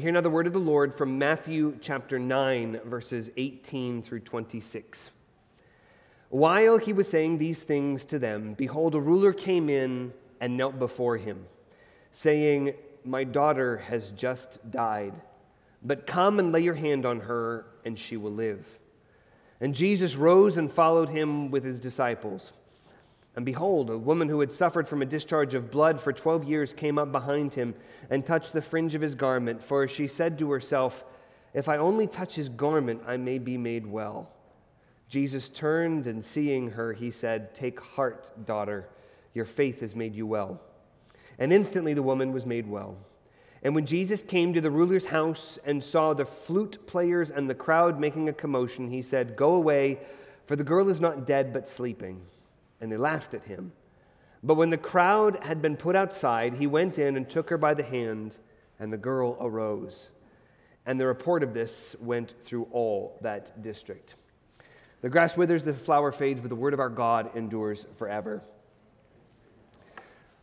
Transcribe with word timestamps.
Hear 0.00 0.12
now 0.12 0.22
the 0.22 0.30
word 0.30 0.46
of 0.46 0.54
the 0.54 0.58
Lord 0.58 0.94
from 0.94 1.18
Matthew 1.18 1.76
chapter 1.82 2.18
9, 2.18 2.80
verses 2.86 3.30
18 3.36 4.00
through 4.00 4.20
26. 4.20 5.10
While 6.30 6.78
he 6.78 6.94
was 6.94 7.06
saying 7.06 7.36
these 7.36 7.64
things 7.64 8.06
to 8.06 8.18
them, 8.18 8.54
behold, 8.54 8.94
a 8.94 8.98
ruler 8.98 9.34
came 9.34 9.68
in 9.68 10.14
and 10.40 10.56
knelt 10.56 10.78
before 10.78 11.18
him, 11.18 11.44
saying, 12.12 12.72
My 13.04 13.24
daughter 13.24 13.76
has 13.76 14.08
just 14.12 14.70
died, 14.70 15.12
but 15.82 16.06
come 16.06 16.38
and 16.38 16.50
lay 16.50 16.60
your 16.60 16.72
hand 16.72 17.04
on 17.04 17.20
her, 17.20 17.66
and 17.84 17.98
she 17.98 18.16
will 18.16 18.32
live. 18.32 18.64
And 19.60 19.74
Jesus 19.74 20.16
rose 20.16 20.56
and 20.56 20.72
followed 20.72 21.10
him 21.10 21.50
with 21.50 21.62
his 21.62 21.78
disciples. 21.78 22.52
And 23.36 23.44
behold, 23.44 23.90
a 23.90 23.98
woman 23.98 24.28
who 24.28 24.40
had 24.40 24.50
suffered 24.50 24.88
from 24.88 25.02
a 25.02 25.06
discharge 25.06 25.54
of 25.54 25.70
blood 25.70 26.00
for 26.00 26.12
12 26.12 26.44
years 26.44 26.74
came 26.74 26.98
up 26.98 27.12
behind 27.12 27.54
him 27.54 27.74
and 28.10 28.26
touched 28.26 28.52
the 28.52 28.62
fringe 28.62 28.94
of 28.94 29.02
his 29.02 29.14
garment, 29.14 29.62
for 29.62 29.86
she 29.86 30.08
said 30.08 30.38
to 30.38 30.50
herself, 30.50 31.04
If 31.54 31.68
I 31.68 31.76
only 31.76 32.06
touch 32.06 32.34
his 32.34 32.48
garment, 32.48 33.02
I 33.06 33.16
may 33.16 33.38
be 33.38 33.56
made 33.56 33.86
well. 33.86 34.30
Jesus 35.08 35.48
turned 35.48 36.06
and 36.06 36.24
seeing 36.24 36.70
her, 36.70 36.92
he 36.92 37.10
said, 37.10 37.54
Take 37.54 37.80
heart, 37.80 38.32
daughter, 38.46 38.88
your 39.32 39.44
faith 39.44 39.80
has 39.80 39.94
made 39.94 40.14
you 40.14 40.26
well. 40.26 40.60
And 41.38 41.52
instantly 41.52 41.94
the 41.94 42.02
woman 42.02 42.32
was 42.32 42.46
made 42.46 42.68
well. 42.68 42.96
And 43.62 43.74
when 43.74 43.86
Jesus 43.86 44.22
came 44.22 44.54
to 44.54 44.60
the 44.60 44.70
ruler's 44.70 45.06
house 45.06 45.58
and 45.64 45.82
saw 45.82 46.14
the 46.14 46.24
flute 46.24 46.84
players 46.86 47.30
and 47.30 47.48
the 47.48 47.54
crowd 47.54 48.00
making 48.00 48.28
a 48.28 48.32
commotion, 48.32 48.90
he 48.90 49.02
said, 49.02 49.36
Go 49.36 49.54
away, 49.54 50.00
for 50.46 50.56
the 50.56 50.64
girl 50.64 50.88
is 50.88 51.00
not 51.00 51.26
dead 51.26 51.52
but 51.52 51.68
sleeping 51.68 52.22
and 52.80 52.90
they 52.90 52.96
laughed 52.96 53.34
at 53.34 53.44
him. 53.44 53.72
But 54.42 54.54
when 54.54 54.70
the 54.70 54.78
crowd 54.78 55.44
had 55.44 55.60
been 55.60 55.76
put 55.76 55.96
outside, 55.96 56.54
he 56.54 56.66
went 56.66 56.98
in 56.98 57.16
and 57.16 57.28
took 57.28 57.50
her 57.50 57.58
by 57.58 57.74
the 57.74 57.82
hand, 57.82 58.36
and 58.78 58.92
the 58.92 58.96
girl 58.96 59.36
arose. 59.40 60.08
And 60.86 60.98
the 60.98 61.06
report 61.06 61.42
of 61.42 61.52
this 61.52 61.94
went 62.00 62.34
through 62.42 62.68
all 62.72 63.18
that 63.20 63.62
district. 63.62 64.14
The 65.02 65.10
grass 65.10 65.36
withers, 65.36 65.64
the 65.64 65.74
flower 65.74 66.12
fades, 66.12 66.40
but 66.40 66.48
the 66.48 66.56
word 66.56 66.74
of 66.74 66.80
our 66.80 66.88
God 66.88 67.36
endures 67.36 67.86
forever. 67.96 68.42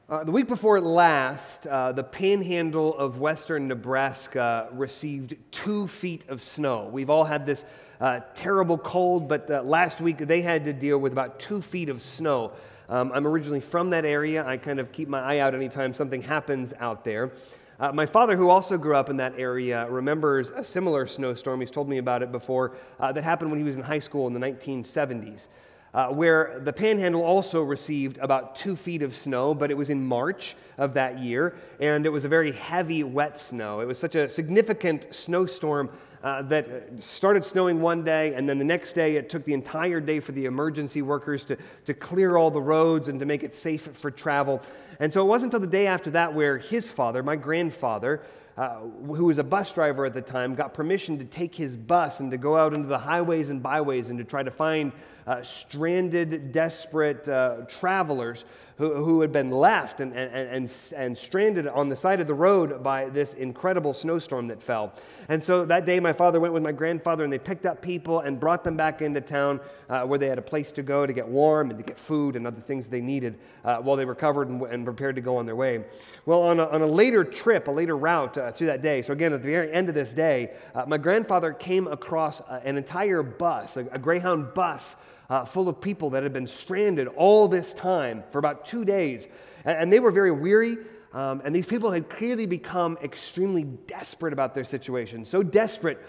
Uh, 0.09 0.23
the 0.23 0.31
week 0.31 0.47
before 0.47 0.79
last, 0.79 1.67
uh, 1.67 1.91
the 1.91 2.01
panhandle 2.01 2.97
of 2.97 3.19
western 3.19 3.67
Nebraska 3.67 4.69
received 4.71 5.35
two 5.51 5.85
feet 5.85 6.23
of 6.29 6.41
snow. 6.41 6.87
We've 6.89 7.09
all 7.09 7.25
had 7.25 7.45
this 7.45 7.65
uh, 7.99 8.21
terrible 8.33 8.77
cold, 8.77 9.27
but 9.27 9.51
uh, 9.51 9.63
last 9.63 9.99
week 9.99 10.19
they 10.19 10.41
had 10.41 10.63
to 10.63 10.71
deal 10.71 10.97
with 10.97 11.11
about 11.11 11.41
two 11.41 11.61
feet 11.61 11.89
of 11.89 12.01
snow. 12.01 12.53
Um, 12.87 13.11
I'm 13.13 13.27
originally 13.27 13.59
from 13.59 13.89
that 13.89 14.05
area. 14.05 14.47
I 14.47 14.55
kind 14.55 14.79
of 14.79 14.93
keep 14.93 15.09
my 15.09 15.19
eye 15.19 15.39
out 15.39 15.53
anytime 15.53 15.93
something 15.93 16.21
happens 16.21 16.73
out 16.79 17.03
there. 17.03 17.33
Uh, 17.77 17.91
my 17.91 18.05
father, 18.05 18.37
who 18.37 18.49
also 18.49 18.77
grew 18.77 18.95
up 18.95 19.09
in 19.09 19.17
that 19.17 19.33
area, 19.37 19.89
remembers 19.89 20.51
a 20.51 20.63
similar 20.63 21.05
snowstorm. 21.05 21.59
He's 21.59 21.69
told 21.69 21.89
me 21.89 21.97
about 21.97 22.23
it 22.23 22.31
before 22.31 22.77
uh, 23.01 23.11
that 23.11 23.25
happened 23.25 23.51
when 23.51 23.59
he 23.59 23.65
was 23.65 23.75
in 23.75 23.81
high 23.81 23.99
school 23.99 24.25
in 24.27 24.33
the 24.33 24.39
1970s 24.39 25.49
uh, 25.97 26.09
where 26.09 26.61
the 26.63 26.71
panhandle 26.71 27.23
also 27.23 27.63
received 27.63 28.19
about 28.19 28.55
two 28.55 28.75
feet 28.75 29.01
of 29.01 29.15
snow, 29.15 29.55
but 29.55 29.71
it 29.71 29.73
was 29.73 29.89
in 29.89 30.05
March 30.05 30.55
of 30.77 30.93
that 30.93 31.17
year, 31.17 31.55
and 31.79 32.05
it 32.05 32.09
was 32.09 32.23
a 32.23 32.27
very 32.27 32.51
heavy, 32.51 33.03
wet 33.03 33.35
snow. 33.35 33.79
It 33.79 33.85
was 33.85 33.97
such 33.97 34.13
a 34.13 34.29
significant 34.29 35.07
snowstorm 35.09 35.89
uh, 36.23 36.43
that 36.43 37.01
started 37.01 37.43
snowing 37.43 37.81
one 37.81 38.03
day, 38.03 38.35
and 38.35 38.47
then 38.47 38.59
the 38.59 38.63
next 38.63 38.93
day 38.93 39.15
it 39.15 39.27
took 39.27 39.43
the 39.43 39.55
entire 39.55 39.99
day 39.99 40.19
for 40.19 40.33
the 40.33 40.45
emergency 40.45 41.01
workers 41.01 41.45
to, 41.45 41.57
to 41.85 41.95
clear 41.95 42.37
all 42.37 42.51
the 42.51 42.61
roads 42.61 43.07
and 43.07 43.19
to 43.19 43.25
make 43.25 43.43
it 43.43 43.55
safe 43.55 43.89
for 43.93 44.11
travel. 44.11 44.61
And 44.99 45.11
so 45.11 45.23
it 45.23 45.27
wasn't 45.27 45.51
until 45.51 45.67
the 45.67 45.71
day 45.71 45.87
after 45.87 46.11
that 46.11 46.31
where 46.31 46.59
his 46.59 46.91
father, 46.91 47.23
my 47.23 47.35
grandfather, 47.35 48.21
uh, 48.55 48.79
who 48.79 49.25
was 49.25 49.39
a 49.39 49.43
bus 49.43 49.73
driver 49.73 50.05
at 50.05 50.13
the 50.13 50.21
time, 50.21 50.53
got 50.53 50.75
permission 50.75 51.17
to 51.17 51.25
take 51.25 51.55
his 51.55 51.75
bus 51.75 52.19
and 52.19 52.29
to 52.29 52.37
go 52.37 52.55
out 52.55 52.75
into 52.75 52.87
the 52.87 52.97
highways 52.97 53.49
and 53.49 53.63
byways 53.63 54.11
and 54.11 54.19
to 54.19 54.23
try 54.23 54.43
to 54.43 54.51
find 54.51 54.91
uh, 55.27 55.43
stranded, 55.43 56.51
desperate 56.51 57.27
uh, 57.27 57.57
travelers 57.67 58.45
who, 58.77 58.93
who 58.93 59.21
had 59.21 59.31
been 59.31 59.49
left 59.49 59.99
and, 59.99 60.13
and, 60.13 60.31
and, 60.33 60.71
and 60.95 61.17
stranded 61.17 61.67
on 61.67 61.89
the 61.89 61.95
side 61.95 62.21
of 62.21 62.27
the 62.27 62.33
road 62.33 62.83
by 62.83 63.09
this 63.09 63.33
incredible 63.33 63.93
snowstorm 63.93 64.47
that 64.47 64.61
fell. 64.61 64.93
And 65.29 65.43
so 65.43 65.65
that 65.65 65.85
day, 65.85 65.99
my 65.99 66.13
father 66.13 66.39
went 66.39 66.53
with 66.53 66.63
my 66.63 66.71
grandfather 66.71 67.23
and 67.23 67.33
they 67.33 67.39
picked 67.39 67.65
up 67.65 67.81
people 67.81 68.19
and 68.19 68.39
brought 68.39 68.63
them 68.63 68.77
back 68.77 69.01
into 69.01 69.19
town 69.19 69.59
uh, 69.89 70.03
where 70.03 70.19
they 70.19 70.27
had 70.27 70.37
a 70.37 70.43
place 70.43 70.71
to 70.73 70.83
go 70.83 71.05
to 71.05 71.13
get 71.13 71.27
warm 71.27 71.71
and 71.71 71.79
to 71.79 71.83
get 71.83 71.99
food 71.99 72.35
and 72.35 72.45
other 72.45 72.61
things 72.61 72.87
they 72.87 73.01
needed 73.01 73.39
uh, 73.65 73.77
while 73.77 73.97
they 73.97 74.05
recovered 74.05 74.47
and, 74.47 74.61
and, 74.63 74.85
prepared 74.85 75.15
to 75.15 75.21
go 75.21 75.37
on 75.37 75.45
their 75.45 75.55
way. 75.55 75.83
Well, 76.25 76.43
on 76.43 76.59
a, 76.59 76.67
on 76.67 76.81
a 76.81 76.87
later 76.87 77.23
trip, 77.23 77.67
a 77.67 77.71
later 77.71 77.97
route 77.97 78.37
uh, 78.37 78.51
through 78.51 78.67
that 78.67 78.81
day, 78.81 79.01
so 79.01 79.11
again, 79.11 79.33
at 79.33 79.41
the 79.41 79.49
very 79.49 79.71
end 79.73 79.89
of 79.89 79.95
this 79.95 80.13
day, 80.13 80.53
uh, 80.75 80.85
my 80.87 80.97
grandfather 80.97 81.51
came 81.51 81.87
across 81.87 82.41
an 82.63 82.77
entire 82.77 83.23
bus, 83.23 83.75
a, 83.75 83.87
a 83.91 83.99
Greyhound 83.99 84.53
bus 84.53 84.95
uh, 85.29 85.45
full 85.45 85.67
of 85.69 85.81
people 85.81 86.09
that 86.11 86.23
had 86.23 86.33
been 86.33 86.47
stranded 86.47 87.07
all 87.07 87.47
this 87.47 87.73
time 87.73 88.23
for 88.31 88.39
about 88.39 88.65
two 88.65 88.85
days. 88.85 89.27
And, 89.65 89.77
and 89.77 89.93
they 89.93 89.99
were 89.99 90.11
very 90.11 90.31
weary. 90.31 90.77
Um, 91.13 91.41
and 91.45 91.55
these 91.55 91.65
people 91.65 91.91
had 91.91 92.09
clearly 92.09 92.45
become 92.45 92.97
extremely 93.01 93.63
desperate 93.63 94.33
about 94.33 94.53
their 94.53 94.63
situation. 94.63 95.25
So 95.25 95.41
desperate 95.41 95.99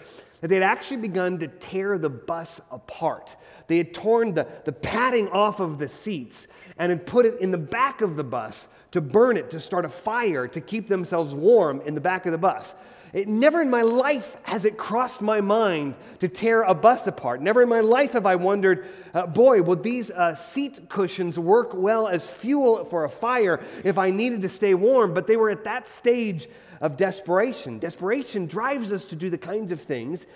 that 0.41 0.47
they 0.47 0.55
had 0.55 0.63
actually 0.63 0.97
begun 0.97 1.37
to 1.39 1.47
tear 1.47 1.97
the 1.97 2.09
bus 2.09 2.61
apart. 2.71 3.35
They 3.67 3.77
had 3.77 3.93
torn 3.93 4.33
the, 4.33 4.47
the 4.65 4.71
padding 4.71 5.27
off 5.29 5.59
of 5.59 5.79
the 5.79 5.87
seats 5.87 6.47
and 6.77 6.89
had 6.89 7.05
put 7.05 7.25
it 7.25 7.39
in 7.41 7.51
the 7.51 7.57
back 7.57 8.01
of 8.01 8.15
the 8.15 8.23
bus 8.23 8.67
to 8.91 9.01
burn 9.01 9.37
it, 9.37 9.49
to 9.51 9.59
start 9.59 9.85
a 9.85 9.89
fire, 9.89 10.47
to 10.47 10.61
keep 10.61 10.87
themselves 10.87 11.35
warm 11.35 11.81
in 11.81 11.93
the 11.93 12.01
back 12.01 12.25
of 12.25 12.31
the 12.31 12.37
bus. 12.37 12.73
It, 13.11 13.27
never 13.27 13.61
in 13.61 13.69
my 13.69 13.81
life 13.81 14.37
has 14.43 14.65
it 14.65 14.77
crossed 14.77 15.21
my 15.21 15.41
mind 15.41 15.95
to 16.19 16.27
tear 16.27 16.61
a 16.61 16.75
bus 16.75 17.07
apart. 17.07 17.41
Never 17.41 17.63
in 17.63 17.69
my 17.69 17.79
life 17.79 18.11
have 18.11 18.25
I 18.25 18.35
wondered, 18.35 18.87
uh, 19.13 19.25
boy, 19.25 19.63
would 19.63 19.81
these 19.81 20.11
uh, 20.11 20.35
seat 20.35 20.89
cushions 20.89 21.39
work 21.39 21.71
well 21.73 22.07
as 22.07 22.29
fuel 22.29 22.85
for 22.85 23.05
a 23.05 23.09
fire 23.09 23.63
if 23.83 23.97
I 23.97 24.11
needed 24.11 24.43
to 24.43 24.49
stay 24.49 24.75
warm? 24.75 25.13
But 25.13 25.25
they 25.25 25.37
were 25.37 25.49
at 25.49 25.63
that 25.63 25.89
stage 25.89 26.47
of 26.81 26.97
desperation. 26.97 27.79
Desperation 27.79 28.45
drives 28.45 28.93
us 28.93 29.05
to 29.07 29.15
do 29.15 29.29
the 29.29 29.37
kinds 29.37 29.71
of 29.71 29.81
things 29.81 30.27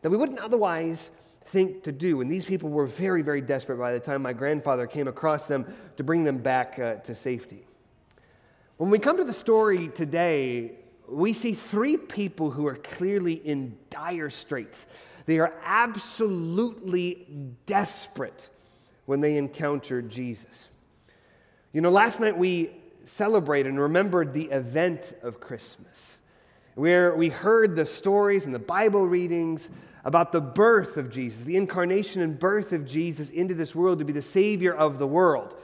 that 0.00 0.10
we 0.10 0.16
wouldn't 0.16 0.38
otherwise 0.38 1.10
think 1.46 1.82
to 1.82 1.92
do. 1.92 2.22
And 2.22 2.30
these 2.30 2.46
people 2.46 2.70
were 2.70 2.86
very, 2.86 3.20
very 3.20 3.42
desperate 3.42 3.76
by 3.76 3.92
the 3.92 4.00
time 4.00 4.22
my 4.22 4.32
grandfather 4.32 4.86
came 4.86 5.06
across 5.06 5.48
them 5.48 5.66
to 5.98 6.04
bring 6.04 6.24
them 6.24 6.38
back 6.38 6.78
uh, 6.78 6.94
to 6.94 7.14
safety. 7.14 7.66
When 8.78 8.90
we 8.90 8.98
come 8.98 9.18
to 9.18 9.24
the 9.24 9.34
story 9.34 9.88
today, 9.88 10.72
we 11.12 11.32
see 11.32 11.54
three 11.54 11.96
people 11.96 12.50
who 12.50 12.66
are 12.66 12.76
clearly 12.76 13.34
in 13.34 13.76
dire 13.90 14.30
straits. 14.30 14.86
They 15.26 15.38
are 15.38 15.52
absolutely 15.64 17.26
desperate 17.66 18.48
when 19.06 19.20
they 19.20 19.36
encounter 19.36 20.02
Jesus. 20.02 20.68
You 21.72 21.80
know, 21.80 21.90
last 21.90 22.20
night 22.20 22.36
we 22.36 22.70
celebrated 23.04 23.68
and 23.70 23.80
remembered 23.80 24.32
the 24.32 24.50
event 24.50 25.14
of 25.22 25.40
Christmas, 25.40 26.18
where 26.74 27.14
we 27.14 27.28
heard 27.28 27.76
the 27.76 27.86
stories 27.86 28.46
and 28.46 28.54
the 28.54 28.58
Bible 28.58 29.06
readings 29.06 29.68
about 30.04 30.32
the 30.32 30.40
birth 30.40 30.96
of 30.96 31.10
Jesus, 31.10 31.44
the 31.44 31.56
incarnation 31.56 32.22
and 32.22 32.38
birth 32.38 32.72
of 32.72 32.84
Jesus 32.84 33.30
into 33.30 33.54
this 33.54 33.74
world 33.74 33.98
to 34.00 34.04
be 34.04 34.12
the 34.12 34.22
Savior 34.22 34.74
of 34.74 34.98
the 34.98 35.06
world. 35.06 35.54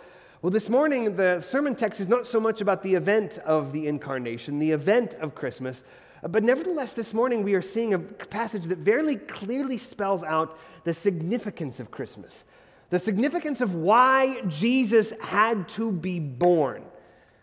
Well, 0.41 0.53
this 0.53 0.69
morning, 0.69 1.17
the 1.17 1.41
sermon 1.41 1.75
text 1.75 2.01
is 2.01 2.07
not 2.07 2.25
so 2.25 2.39
much 2.39 2.61
about 2.61 2.85
the 2.85 2.95
event 2.95 3.39
of 3.39 3.73
the 3.73 3.89
incarnation, 3.89 4.61
the 4.61 4.71
event 4.71 5.15
of 5.15 5.35
Christmas, 5.35 5.83
but 6.23 6.45
nevertheless, 6.45 6.95
this 6.95 7.13
morning 7.13 7.43
we 7.43 7.55
are 7.55 7.63
seeing 7.63 7.93
a 7.93 7.99
passage 7.99 8.67
that 8.67 8.79
very 8.79 9.17
clearly 9.17 9.77
spells 9.79 10.23
out 10.23 10.57
the 10.85 10.95
significance 10.95 11.81
of 11.81 11.91
Christmas, 11.91 12.45
the 12.91 13.01
significance 13.01 13.61
of 13.61 13.75
why 13.75 14.41
Jesus 14.43 15.13
had 15.21 15.69
to 15.71 15.91
be 15.91 16.21
born 16.21 16.85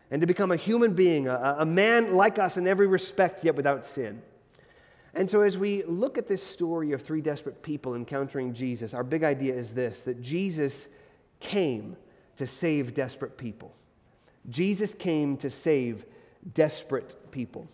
and 0.09 0.21
to 0.21 0.25
become 0.25 0.53
a 0.53 0.55
human 0.55 0.93
being, 0.93 1.27
a, 1.27 1.57
a 1.59 1.65
man 1.65 2.15
like 2.15 2.39
us 2.39 2.55
in 2.55 2.65
every 2.65 2.87
respect, 2.87 3.43
yet 3.43 3.55
without 3.55 3.85
sin. 3.85 4.21
And 5.13 5.29
so, 5.29 5.41
as 5.41 5.57
we 5.57 5.83
look 5.83 6.17
at 6.17 6.29
this 6.29 6.41
story 6.41 6.93
of 6.93 7.01
three 7.01 7.21
desperate 7.21 7.61
people 7.61 7.95
encountering 7.95 8.53
Jesus, 8.53 8.93
our 8.93 9.03
big 9.03 9.25
idea 9.25 9.53
is 9.53 9.73
this 9.73 10.01
that 10.03 10.21
Jesus 10.21 10.87
came 11.41 11.97
to 12.37 12.47
save 12.47 12.93
desperate 12.93 13.37
people. 13.37 13.73
Jesus 14.49 14.93
came 14.93 15.37
to 15.37 15.49
save 15.49 16.05
desperate 16.53 17.31
people. 17.31 17.67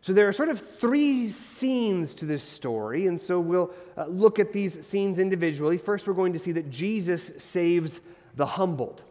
So 0.00 0.12
there 0.12 0.28
are 0.28 0.32
sort 0.32 0.50
of 0.50 0.60
three 0.60 1.30
scenes 1.30 2.14
to 2.14 2.26
this 2.26 2.42
story, 2.42 3.08
and 3.08 3.20
so 3.20 3.40
we'll 3.40 3.72
uh, 3.96 4.06
look 4.06 4.38
at 4.38 4.52
these 4.52 4.86
scenes 4.86 5.18
individually. 5.18 5.78
First, 5.78 6.06
we're 6.06 6.14
going 6.14 6.32
to 6.32 6.38
see 6.38 6.52
that 6.52 6.70
Jesus 6.70 7.32
saves 7.38 8.00
the 8.36 8.46
humbled. 8.46 9.02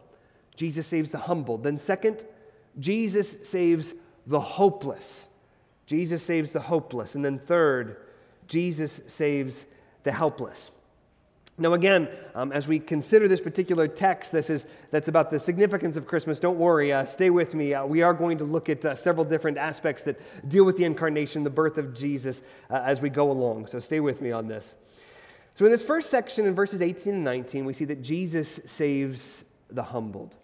Jesus 0.54 0.86
saves 0.86 1.10
the 1.10 1.18
humbled. 1.18 1.64
Then, 1.64 1.76
second, 1.76 2.24
Jesus 2.78 3.36
saves 3.42 3.94
the 4.26 4.40
hopeless. 4.40 5.28
Jesus 5.84 6.22
saves 6.22 6.52
the 6.52 6.60
hopeless. 6.60 7.14
And 7.14 7.22
then, 7.22 7.38
third, 7.40 7.98
Jesus 8.48 9.02
saves 9.06 9.66
the 10.02 10.12
helpless. 10.12 10.70
Now, 11.58 11.72
again, 11.72 12.08
um, 12.34 12.52
as 12.52 12.68
we 12.68 12.78
consider 12.78 13.28
this 13.28 13.40
particular 13.40 13.88
text, 13.88 14.30
this 14.30 14.50
is 14.50 14.66
that's 14.90 15.08
about 15.08 15.30
the 15.30 15.40
significance 15.40 15.96
of 15.96 16.06
Christmas. 16.06 16.38
Don't 16.38 16.58
worry, 16.58 16.92
uh, 16.92 17.06
stay 17.06 17.30
with 17.30 17.54
me. 17.54 17.72
Uh, 17.72 17.86
we 17.86 18.02
are 18.02 18.12
going 18.12 18.36
to 18.38 18.44
look 18.44 18.68
at 18.68 18.84
uh, 18.84 18.94
several 18.94 19.24
different 19.24 19.56
aspects 19.56 20.04
that 20.04 20.20
deal 20.46 20.64
with 20.64 20.76
the 20.76 20.84
incarnation, 20.84 21.44
the 21.44 21.50
birth 21.50 21.78
of 21.78 21.94
Jesus, 21.94 22.42
uh, 22.68 22.82
as 22.84 23.00
we 23.00 23.08
go 23.08 23.30
along. 23.30 23.68
So, 23.68 23.80
stay 23.80 24.00
with 24.00 24.20
me 24.20 24.32
on 24.32 24.48
this. 24.48 24.74
So, 25.54 25.64
in 25.64 25.72
this 25.72 25.82
first 25.82 26.10
section, 26.10 26.44
in 26.44 26.54
verses 26.54 26.82
18 26.82 27.14
and 27.14 27.24
19, 27.24 27.64
we 27.64 27.72
see 27.72 27.86
that 27.86 28.02
Jesus 28.02 28.60
saves 28.66 29.46
the 29.70 29.82
humbled. 29.82 30.34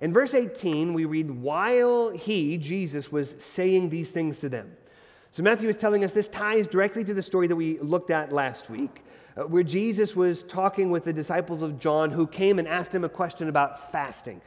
In 0.00 0.12
verse 0.12 0.34
18, 0.34 0.94
we 0.94 1.04
read, 1.04 1.30
while 1.30 2.10
he, 2.10 2.58
Jesus, 2.58 3.12
was 3.12 3.36
saying 3.38 3.90
these 3.90 4.10
things 4.10 4.40
to 4.40 4.48
them. 4.48 4.76
So, 5.30 5.44
Matthew 5.44 5.68
is 5.68 5.76
telling 5.76 6.02
us 6.02 6.12
this 6.12 6.26
ties 6.26 6.66
directly 6.66 7.04
to 7.04 7.14
the 7.14 7.22
story 7.22 7.46
that 7.46 7.54
we 7.54 7.78
looked 7.78 8.10
at 8.10 8.32
last 8.32 8.68
week. 8.68 9.04
Uh, 9.36 9.42
where 9.42 9.62
Jesus 9.62 10.14
was 10.14 10.44
talking 10.44 10.90
with 10.90 11.04
the 11.04 11.12
disciples 11.12 11.62
of 11.62 11.80
John 11.80 12.10
who 12.10 12.26
came 12.26 12.58
and 12.58 12.68
asked 12.68 12.94
him 12.94 13.04
a 13.04 13.08
question 13.08 13.48
about 13.48 13.90
fasting. 13.90 14.40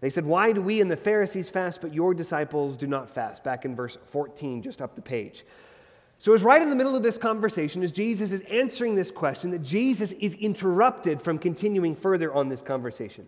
They 0.00 0.10
said, 0.10 0.24
Why 0.24 0.52
do 0.52 0.62
we 0.62 0.80
and 0.80 0.90
the 0.90 0.96
Pharisees 0.96 1.50
fast, 1.50 1.80
but 1.80 1.92
your 1.92 2.14
disciples 2.14 2.76
do 2.76 2.86
not 2.86 3.10
fast? 3.10 3.44
Back 3.44 3.64
in 3.64 3.76
verse 3.76 3.98
14, 4.06 4.62
just 4.62 4.80
up 4.80 4.94
the 4.94 5.02
page. 5.02 5.44
So 6.20 6.34
it's 6.34 6.42
right 6.42 6.60
in 6.60 6.68
the 6.68 6.76
middle 6.76 6.96
of 6.96 7.02
this 7.02 7.16
conversation 7.16 7.82
as 7.82 7.92
Jesus 7.92 8.32
is 8.32 8.42
answering 8.42 8.94
this 8.94 9.10
question 9.10 9.50
that 9.52 9.62
Jesus 9.62 10.12
is 10.12 10.34
interrupted 10.34 11.20
from 11.20 11.38
continuing 11.38 11.94
further 11.94 12.32
on 12.32 12.48
this 12.48 12.60
conversation. 12.60 13.26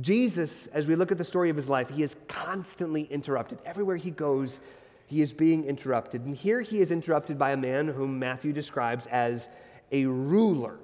Jesus, 0.00 0.68
as 0.68 0.86
we 0.86 0.94
look 0.94 1.10
at 1.12 1.18
the 1.18 1.24
story 1.24 1.50
of 1.50 1.56
his 1.56 1.68
life, 1.68 1.90
he 1.90 2.02
is 2.02 2.16
constantly 2.28 3.04
interrupted. 3.04 3.58
Everywhere 3.64 3.96
he 3.96 4.10
goes, 4.10 4.60
he 5.06 5.22
is 5.22 5.32
being 5.32 5.64
interrupted. 5.64 6.24
And 6.24 6.36
here 6.36 6.60
he 6.60 6.80
is 6.80 6.90
interrupted 6.90 7.38
by 7.38 7.52
a 7.52 7.56
man 7.56 7.88
whom 7.88 8.18
Matthew 8.18 8.52
describes 8.52 9.06
as 9.06 9.48
a 9.92 10.06
ruler. 10.06 10.78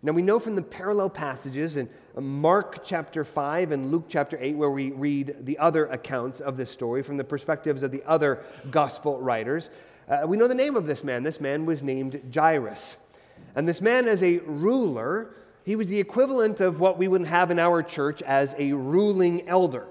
Now, 0.00 0.12
we 0.12 0.22
know 0.22 0.38
from 0.38 0.54
the 0.54 0.62
parallel 0.62 1.10
passages 1.10 1.76
in 1.76 1.88
Mark 2.16 2.84
chapter 2.84 3.24
5 3.24 3.72
and 3.72 3.90
Luke 3.90 4.04
chapter 4.08 4.38
8, 4.40 4.56
where 4.56 4.70
we 4.70 4.92
read 4.92 5.36
the 5.40 5.58
other 5.58 5.86
accounts 5.86 6.40
of 6.40 6.56
this 6.56 6.70
story 6.70 7.02
from 7.02 7.16
the 7.16 7.24
perspectives 7.24 7.82
of 7.82 7.90
the 7.90 8.04
other 8.06 8.44
gospel 8.70 9.20
writers, 9.20 9.70
uh, 10.08 10.24
we 10.26 10.36
know 10.36 10.46
the 10.46 10.54
name 10.54 10.76
of 10.76 10.86
this 10.86 11.02
man. 11.02 11.24
This 11.24 11.40
man 11.40 11.66
was 11.66 11.82
named 11.82 12.32
Jairus. 12.32 12.96
And 13.56 13.68
this 13.68 13.80
man, 13.80 14.06
as 14.06 14.22
a 14.22 14.38
ruler, 14.38 15.34
he 15.64 15.76
was 15.76 15.88
the 15.88 16.00
equivalent 16.00 16.60
of 16.60 16.80
what 16.80 16.96
we 16.96 17.08
would 17.08 17.26
have 17.26 17.50
in 17.50 17.58
our 17.58 17.82
church 17.82 18.22
as 18.22 18.54
a 18.56 18.72
ruling 18.72 19.48
elder. 19.48 19.86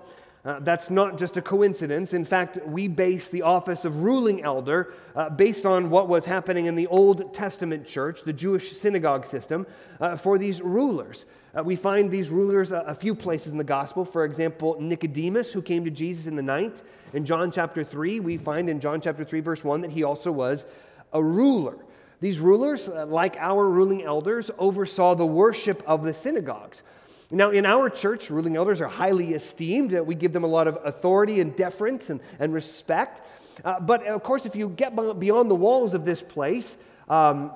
Uh, 0.47 0.59
that's 0.61 0.89
not 0.89 1.17
just 1.17 1.35
a 1.35 1.41
coincidence. 1.41 2.13
In 2.13 2.23
fact, 2.23 2.57
we 2.65 2.87
base 2.87 3.29
the 3.29 3.41
office 3.41 3.83
of 3.83 4.03
ruling 4.03 4.41
elder 4.43 4.93
uh, 5.13 5.29
based 5.29 5.65
on 5.65 5.89
what 5.89 6.07
was 6.07 6.23
happening 6.23 6.67
in 6.67 6.75
the 6.75 6.87
Old 6.87 7.33
Testament 7.33 7.85
church, 7.85 8.23
the 8.23 8.31
Jewish 8.31 8.71
synagogue 8.71 9.25
system, 9.25 9.67
uh, 9.99 10.15
for 10.15 10.37
these 10.37 10.61
rulers. 10.61 11.25
Uh, 11.53 11.63
we 11.63 11.75
find 11.75 12.09
these 12.09 12.29
rulers 12.29 12.71
a, 12.71 12.77
a, 12.87 12.95
few 12.95 13.13
places 13.13 13.51
in 13.51 13.57
the 13.57 13.63
gospel. 13.65 14.05
For 14.05 14.23
example, 14.23 14.77
Nicodemus, 14.79 15.51
who 15.51 15.61
came 15.61 15.83
to 15.83 15.91
Jesus 15.91 16.27
in 16.27 16.37
the 16.37 16.43
night. 16.43 16.81
In 17.11 17.25
John 17.25 17.51
chapter 17.51 17.83
3, 17.83 18.21
we 18.21 18.37
find 18.37 18.69
in 18.69 18.79
John 18.79 19.01
chapter 19.01 19.25
3, 19.25 19.41
verse 19.41 19.65
1, 19.65 19.81
that 19.81 19.91
he 19.91 20.03
also 20.03 20.31
was 20.31 20.65
a 21.11 21.21
ruler. 21.21 21.75
These 22.21 22.39
rulers, 22.39 22.87
uh, 22.87 23.05
like 23.05 23.35
our 23.37 23.69
ruling 23.69 24.05
elders, 24.05 24.49
oversaw 24.57 25.13
the 25.13 25.25
worship 25.25 25.83
of 25.85 26.03
the 26.03 26.13
synagogues. 26.13 26.83
Now, 27.29 27.51
in 27.51 27.65
our 27.65 27.89
church, 27.89 28.29
ruling 28.29 28.55
elders 28.55 28.79
are 28.79 28.87
highly 28.87 29.33
esteemed. 29.33 29.91
We 29.91 30.15
give 30.15 30.31
them 30.31 30.45
a 30.45 30.47
lot 30.47 30.67
of 30.67 30.79
authority 30.85 31.41
and 31.41 31.55
deference 31.55 32.09
and, 32.09 32.21
and 32.39 32.53
respect. 32.53 33.21
Uh, 33.65 33.79
but 33.79 34.05
of 34.05 34.23
course, 34.23 34.45
if 34.45 34.55
you 34.55 34.69
get 34.69 34.95
beyond 35.19 35.51
the 35.51 35.55
walls 35.55 35.93
of 35.93 36.05
this 36.05 36.21
place, 36.21 36.77
um, 37.09 37.51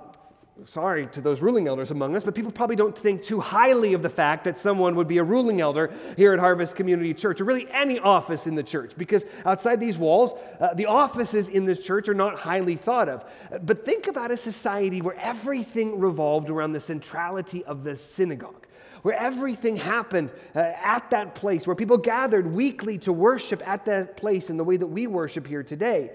sorry 0.66 1.08
to 1.08 1.22
those 1.22 1.42
ruling 1.42 1.70
elders 1.70 1.90
among 1.90 2.18
us, 2.18 2.24
but 2.24 2.36
people 2.36 2.52
probably 2.52 2.76
don't 2.76 2.98
think 2.98 3.24
too 3.24 3.40
highly 3.40 3.94
of 3.94 4.02
the 4.02 4.10
fact 4.10 4.44
that 4.44 4.58
someone 4.58 4.96
would 4.96 5.08
be 5.08 5.20
a 5.20 5.24
ruling 5.24 5.62
elder 5.62 5.94
here 6.18 6.34
at 6.34 6.40
Harvest 6.40 6.76
Community 6.76 7.14
Church, 7.14 7.40
or 7.40 7.46
really 7.46 7.68
any 7.72 7.98
office 7.98 8.48
in 8.48 8.56
the 8.56 8.64
church, 8.64 8.92
because 8.98 9.24
outside 9.46 9.80
these 9.80 9.98
walls, 9.98 10.34
uh, 10.60 10.74
the 10.74 10.86
offices 10.86 11.48
in 11.48 11.66
this 11.66 11.80
church 11.80 12.10
are 12.10 12.14
not 12.14 12.38
highly 12.38 12.76
thought 12.76 13.08
of. 13.08 13.24
But 13.64 13.86
think 13.86 14.08
about 14.08 14.32
a 14.32 14.38
society 14.38 15.02
where 15.02 15.16
everything 15.18 16.00
revolved 16.00 16.50
around 16.50 16.74
the 16.74 16.82
centrality 16.82 17.64
of 17.64 17.84
the 17.84 17.96
synagogue 17.96 18.68
where 19.02 19.16
everything 19.16 19.76
happened 19.76 20.30
uh, 20.56 20.60
at 20.60 21.10
that 21.12 21.36
place, 21.36 21.66
where 21.66 21.76
people 21.76 21.98
gathered 21.98 22.48
weekly 22.48 22.98
to 23.00 23.14
worship 23.14 23.68
at 23.68 23.86
that 23.86 24.18
place 24.18 24.50
in 24.50 24.58
the 24.58 24.64
way 24.64 24.78
that 24.78 24.88
we 24.88 25.08
worship 25.08 25.48
here 25.48 25.64
today. 25.64 26.12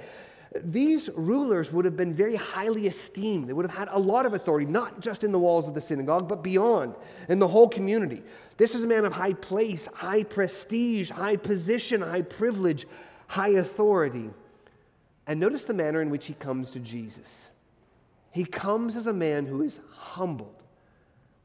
These 0.64 1.10
rulers 1.14 1.72
would 1.72 1.84
have 1.84 1.96
been 1.96 2.12
very 2.12 2.36
highly 2.36 2.86
esteemed. 2.86 3.48
They 3.48 3.52
would 3.52 3.66
have 3.66 3.76
had 3.76 3.88
a 3.90 3.98
lot 3.98 4.24
of 4.24 4.32
authority, 4.32 4.66
not 4.66 5.00
just 5.00 5.24
in 5.24 5.32
the 5.32 5.38
walls 5.38 5.68
of 5.68 5.74
the 5.74 5.80
synagogue, 5.80 6.28
but 6.28 6.42
beyond, 6.42 6.94
in 7.28 7.38
the 7.38 7.48
whole 7.48 7.68
community. 7.68 8.22
This 8.56 8.74
is 8.74 8.84
a 8.84 8.86
man 8.86 9.04
of 9.04 9.12
high 9.12 9.34
place, 9.34 9.86
high 9.92 10.22
prestige, 10.22 11.10
high 11.10 11.36
position, 11.36 12.00
high 12.00 12.22
privilege, 12.22 12.86
high 13.26 13.50
authority. 13.50 14.30
And 15.26 15.40
notice 15.40 15.64
the 15.64 15.74
manner 15.74 16.00
in 16.00 16.10
which 16.10 16.26
he 16.26 16.34
comes 16.34 16.70
to 16.70 16.80
Jesus. 16.80 17.48
He 18.30 18.44
comes 18.44 18.96
as 18.96 19.06
a 19.06 19.12
man 19.12 19.46
who 19.46 19.62
is 19.62 19.80
humbled 19.90 20.55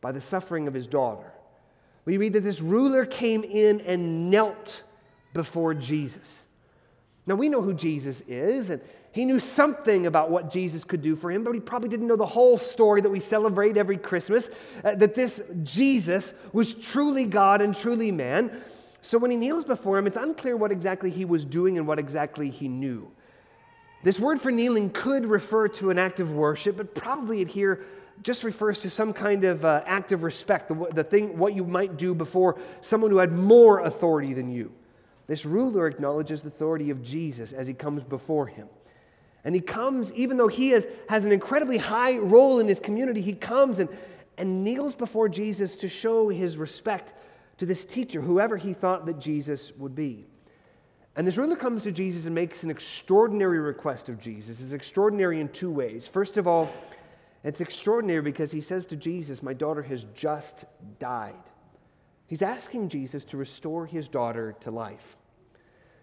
by 0.01 0.11
the 0.11 0.21
suffering 0.21 0.67
of 0.67 0.73
his 0.73 0.87
daughter. 0.87 1.31
We 2.05 2.17
read 2.17 2.33
that 2.33 2.41
this 2.41 2.61
ruler 2.61 3.05
came 3.05 3.43
in 3.43 3.81
and 3.81 4.31
knelt 4.31 4.83
before 5.33 5.73
Jesus. 5.73 6.43
Now, 7.27 7.35
we 7.35 7.49
know 7.49 7.61
who 7.61 7.73
Jesus 7.73 8.21
is, 8.27 8.71
and 8.71 8.81
he 9.11 9.25
knew 9.25 9.39
something 9.39 10.07
about 10.07 10.31
what 10.31 10.49
Jesus 10.49 10.83
could 10.83 11.01
do 11.01 11.15
for 11.15 11.31
him, 11.31 11.43
but 11.43 11.53
he 11.53 11.59
probably 11.59 11.89
didn't 11.89 12.07
know 12.07 12.15
the 12.15 12.25
whole 12.25 12.57
story 12.57 13.01
that 13.01 13.09
we 13.09 13.19
celebrate 13.19 13.77
every 13.77 13.97
Christmas 13.97 14.49
uh, 14.83 14.95
that 14.95 15.13
this 15.13 15.41
Jesus 15.63 16.33
was 16.53 16.73
truly 16.73 17.25
God 17.25 17.61
and 17.61 17.75
truly 17.75 18.11
man. 18.11 18.61
So 19.01 19.17
when 19.17 19.29
he 19.31 19.37
kneels 19.37 19.65
before 19.65 19.97
him, 19.97 20.07
it's 20.07 20.17
unclear 20.17 20.55
what 20.55 20.71
exactly 20.71 21.09
he 21.09 21.25
was 21.25 21.43
doing 21.43 21.77
and 21.77 21.85
what 21.85 21.99
exactly 21.99 22.49
he 22.49 22.67
knew. 22.67 23.11
This 24.03 24.19
word 24.19 24.39
for 24.39 24.51
kneeling 24.51 24.89
could 24.89 25.25
refer 25.25 25.67
to 25.69 25.89
an 25.91 25.99
act 25.99 26.19
of 26.19 26.31
worship, 26.31 26.77
but 26.77 26.95
probably 26.95 27.41
it 27.41 27.47
here 27.47 27.83
just 28.23 28.43
refers 28.43 28.79
to 28.81 28.89
some 28.89 29.13
kind 29.13 29.43
of 29.43 29.65
uh, 29.65 29.83
act 29.85 30.11
of 30.11 30.23
respect, 30.23 30.67
the, 30.67 30.87
the 30.93 31.03
thing, 31.03 31.37
what 31.37 31.55
you 31.55 31.63
might 31.63 31.97
do 31.97 32.13
before 32.13 32.59
someone 32.81 33.11
who 33.11 33.17
had 33.17 33.31
more 33.31 33.79
authority 33.79 34.33
than 34.33 34.51
you. 34.51 34.71
This 35.27 35.45
ruler 35.45 35.87
acknowledges 35.87 36.41
the 36.41 36.49
authority 36.49 36.89
of 36.89 37.01
Jesus 37.01 37.53
as 37.53 37.67
he 37.67 37.73
comes 37.73 38.03
before 38.03 38.47
him. 38.47 38.67
And 39.43 39.55
he 39.55 39.61
comes, 39.61 40.11
even 40.13 40.37
though 40.37 40.47
he 40.47 40.69
has, 40.69 40.85
has 41.09 41.25
an 41.25 41.31
incredibly 41.31 41.77
high 41.77 42.17
role 42.17 42.59
in 42.59 42.67
his 42.67 42.79
community, 42.79 43.21
he 43.21 43.33
comes 43.33 43.79
and, 43.79 43.89
and 44.37 44.63
kneels 44.63 44.93
before 44.93 45.29
Jesus 45.29 45.75
to 45.77 45.89
show 45.89 46.29
his 46.29 46.57
respect 46.57 47.13
to 47.57 47.65
this 47.65 47.85
teacher, 47.85 48.21
whoever 48.21 48.57
he 48.57 48.73
thought 48.73 49.05
that 49.05 49.19
Jesus 49.19 49.71
would 49.77 49.95
be. 49.95 50.27
And 51.15 51.27
this 51.27 51.37
ruler 51.37 51.55
comes 51.55 51.83
to 51.83 51.91
Jesus 51.91 52.25
and 52.25 52.33
makes 52.33 52.63
an 52.63 52.69
extraordinary 52.69 53.59
request 53.59 54.09
of 54.09 54.19
Jesus. 54.19 54.61
It's 54.61 54.71
extraordinary 54.71 55.41
in 55.41 55.49
two 55.49 55.71
ways. 55.71 56.07
First 56.07 56.37
of 56.37 56.47
all, 56.47 56.71
it's 57.43 57.61
extraordinary 57.61 58.21
because 58.21 58.51
he 58.51 58.61
says 58.61 58.85
to 58.87 58.95
Jesus, 58.95 59.41
My 59.41 59.53
daughter 59.53 59.81
has 59.83 60.05
just 60.13 60.65
died. 60.99 61.33
He's 62.27 62.41
asking 62.41 62.89
Jesus 62.89 63.25
to 63.25 63.37
restore 63.37 63.85
his 63.85 64.07
daughter 64.07 64.55
to 64.61 64.71
life. 64.71 65.17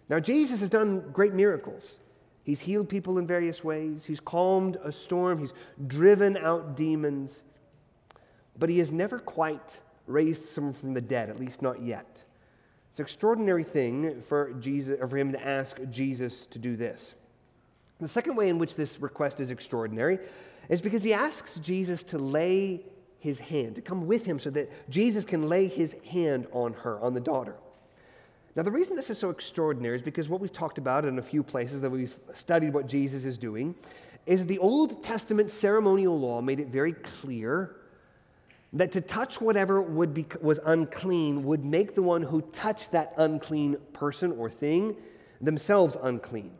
Now, 0.09 0.19
Jesus 0.19 0.59
has 0.59 0.69
done 0.69 1.11
great 1.11 1.33
miracles. 1.33 1.99
He's 2.43 2.59
healed 2.59 2.89
people 2.89 3.19
in 3.19 3.27
various 3.27 3.63
ways, 3.63 4.05
he's 4.05 4.19
calmed 4.19 4.77
a 4.83 4.91
storm, 4.91 5.37
he's 5.37 5.53
driven 5.85 6.35
out 6.35 6.75
demons, 6.75 7.43
but 8.57 8.69
he 8.69 8.79
has 8.79 8.91
never 8.91 9.19
quite 9.19 9.79
raised 10.07 10.45
someone 10.45 10.73
from 10.73 10.93
the 10.95 11.01
dead, 11.01 11.29
at 11.29 11.39
least 11.39 11.61
not 11.61 11.81
yet. 11.83 12.23
It's 12.89 12.99
an 12.99 13.03
extraordinary 13.03 13.63
thing 13.63 14.21
for, 14.21 14.53
Jesus, 14.53 14.97
for 14.99 15.15
him 15.15 15.31
to 15.31 15.47
ask 15.47 15.77
Jesus 15.91 16.47
to 16.47 16.57
do 16.57 16.75
this. 16.75 17.13
The 17.99 18.07
second 18.07 18.35
way 18.35 18.49
in 18.49 18.57
which 18.57 18.75
this 18.75 18.99
request 18.99 19.39
is 19.39 19.51
extraordinary 19.51 20.19
is 20.69 20.81
because 20.81 21.03
he 21.03 21.13
asks 21.13 21.59
Jesus 21.59 22.03
to 22.05 22.17
lay 22.17 22.81
his 23.17 23.39
hand, 23.39 23.75
to 23.75 23.81
come 23.81 24.07
with 24.07 24.25
him 24.25 24.39
so 24.39 24.49
that 24.51 24.89
Jesus 24.89 25.25
can 25.25 25.49
lay 25.49 25.67
his 25.67 25.95
hand 26.09 26.47
on 26.53 26.73
her, 26.73 26.99
on 27.01 27.13
the 27.13 27.19
daughter. 27.19 27.55
Now, 28.55 28.63
the 28.63 28.71
reason 28.71 28.95
this 28.95 29.09
is 29.09 29.17
so 29.17 29.29
extraordinary 29.29 29.95
is 29.95 30.01
because 30.01 30.29
what 30.29 30.41
we've 30.41 30.53
talked 30.53 30.77
about 30.77 31.05
in 31.05 31.19
a 31.19 31.21
few 31.21 31.43
places 31.43 31.81
that 31.81 31.89
we've 31.89 32.17
studied 32.33 32.73
what 32.73 32.87
Jesus 32.87 33.25
is 33.25 33.37
doing 33.37 33.75
is 34.25 34.45
the 34.45 34.59
Old 34.59 35.03
Testament 35.03 35.51
ceremonial 35.51 36.17
law 36.19 36.41
made 36.41 36.59
it 36.59 36.67
very 36.67 36.93
clear 36.93 37.75
that 38.73 38.91
to 38.91 39.01
touch 39.01 39.41
whatever 39.41 39.81
would 39.81 40.13
be, 40.13 40.25
was 40.41 40.59
unclean 40.65 41.43
would 41.43 41.65
make 41.65 41.95
the 41.95 42.03
one 42.03 42.21
who 42.21 42.41
touched 42.51 42.91
that 42.91 43.13
unclean 43.17 43.77
person 43.93 44.31
or 44.33 44.49
thing 44.49 44.95
themselves 45.41 45.97
unclean. 46.03 46.51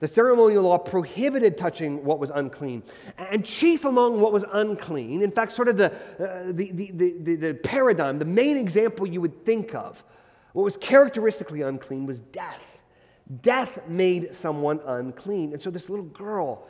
The 0.00 0.08
ceremonial 0.08 0.62
law 0.62 0.78
prohibited 0.78 1.58
touching 1.58 2.04
what 2.04 2.20
was 2.20 2.30
unclean. 2.30 2.84
And 3.16 3.44
chief 3.44 3.84
among 3.84 4.20
what 4.20 4.32
was 4.32 4.44
unclean, 4.52 5.22
in 5.22 5.30
fact, 5.30 5.52
sort 5.52 5.68
of 5.68 5.76
the, 5.76 5.92
uh, 5.92 6.52
the, 6.52 6.70
the, 6.72 6.90
the, 6.92 7.36
the 7.36 7.54
paradigm, 7.54 8.18
the 8.18 8.24
main 8.24 8.56
example 8.56 9.06
you 9.06 9.20
would 9.20 9.44
think 9.44 9.74
of, 9.74 10.04
what 10.52 10.62
was 10.62 10.76
characteristically 10.76 11.62
unclean 11.62 12.06
was 12.06 12.20
death. 12.20 12.80
Death 13.42 13.80
made 13.88 14.34
someone 14.34 14.80
unclean. 14.86 15.52
And 15.52 15.60
so 15.60 15.70
this 15.70 15.88
little 15.88 16.06
girl 16.06 16.66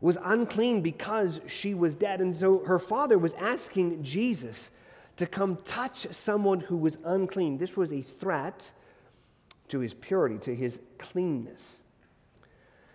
was 0.00 0.18
unclean 0.22 0.82
because 0.82 1.40
she 1.46 1.74
was 1.74 1.94
dead. 1.94 2.20
And 2.20 2.36
so 2.36 2.58
her 2.66 2.78
father 2.78 3.18
was 3.18 3.34
asking 3.34 4.02
Jesus 4.02 4.70
to 5.16 5.26
come 5.26 5.58
touch 5.64 6.08
someone 6.10 6.60
who 6.60 6.76
was 6.76 6.98
unclean. 7.04 7.56
This 7.56 7.76
was 7.76 7.92
a 7.92 8.02
threat 8.02 8.70
to 9.68 9.78
his 9.78 9.94
purity, 9.94 10.38
to 10.38 10.54
his 10.54 10.80
cleanness. 10.98 11.80